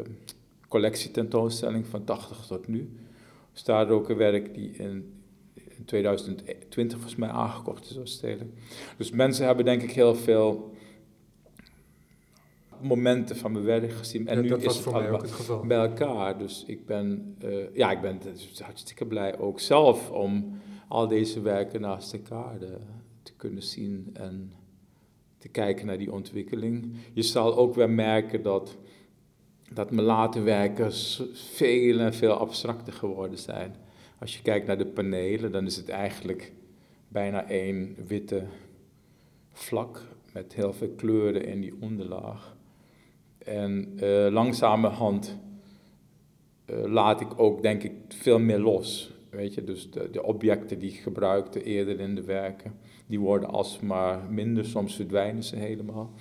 [0.69, 2.91] collectietentoonstelling van 80 tot nu,
[3.53, 5.23] staat er ook een werk die in,
[5.55, 8.51] in 2020 volgens mij aangekocht is als Stedelijk.
[8.97, 10.73] Dus mensen hebben denk ik heel veel
[12.85, 14.29] momenten van mijn werk gezien.
[14.29, 15.67] En ja, nu dat is was het voor mij ook het geval.
[15.67, 16.39] bij elkaar.
[16.39, 18.21] Dus ik ben, uh, ja, ik ben
[18.63, 20.59] hartstikke blij ook zelf om
[20.89, 22.77] al deze werken naast elkaar de,
[23.23, 24.53] te kunnen zien en
[25.39, 26.95] te kijken naar die ontwikkeling.
[27.13, 28.77] Je zal ook weer merken dat,
[29.73, 30.93] dat mijn late werken
[31.35, 33.75] veel en veel abstracter geworden zijn.
[34.19, 36.53] Als je kijkt naar de panelen, dan is het eigenlijk
[37.09, 38.47] bijna één witte
[39.53, 42.54] vlak met heel veel kleuren in die onderlaag.
[43.45, 45.39] En uh, langzamerhand
[46.67, 49.13] uh, laat ik ook, denk ik, veel meer los.
[49.31, 52.75] Weet je, dus de, de, objecten die ik gebruikte eerder in de werken,
[53.07, 56.13] die worden alsmaar minder, soms verdwijnen ze helemaal.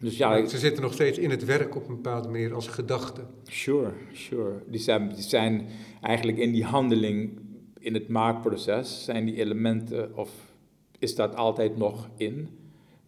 [0.00, 2.68] Dus ja, ja, ze zitten nog steeds in het werk op een bepaalde manier als
[2.68, 3.20] gedachte.
[3.44, 4.62] Sure, sure.
[4.66, 5.66] Die zijn, die zijn
[6.00, 7.40] eigenlijk in die handeling,
[7.78, 10.30] in het maakproces, zijn die elementen, of
[10.98, 12.48] is dat altijd nog in?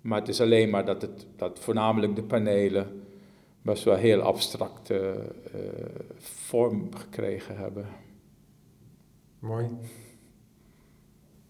[0.01, 3.03] Maar het is alleen maar dat, het, dat voornamelijk de panelen
[3.62, 5.61] best wel heel abstracte uh,
[6.18, 7.86] vorm gekregen hebben.
[9.38, 9.68] Mooi.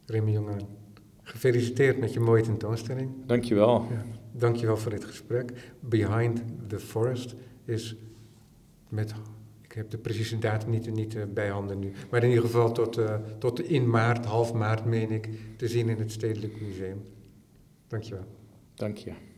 [0.07, 0.61] Remy Jongen,
[1.23, 3.11] gefeliciteerd met je mooie tentoonstelling.
[3.27, 3.87] Dankjewel.
[3.91, 5.73] Ja, dankjewel voor dit gesprek.
[5.81, 7.35] Behind the Forest
[7.65, 7.97] is
[8.89, 9.15] met,
[9.63, 12.73] ik heb de precieze datum niet, niet uh, bij handen nu, maar in ieder geval
[12.73, 17.03] tot, uh, tot in maart, half maart meen ik, te zien in het Stedelijk Museum.
[17.89, 18.38] Dankjewel.
[18.79, 19.38] Dank je.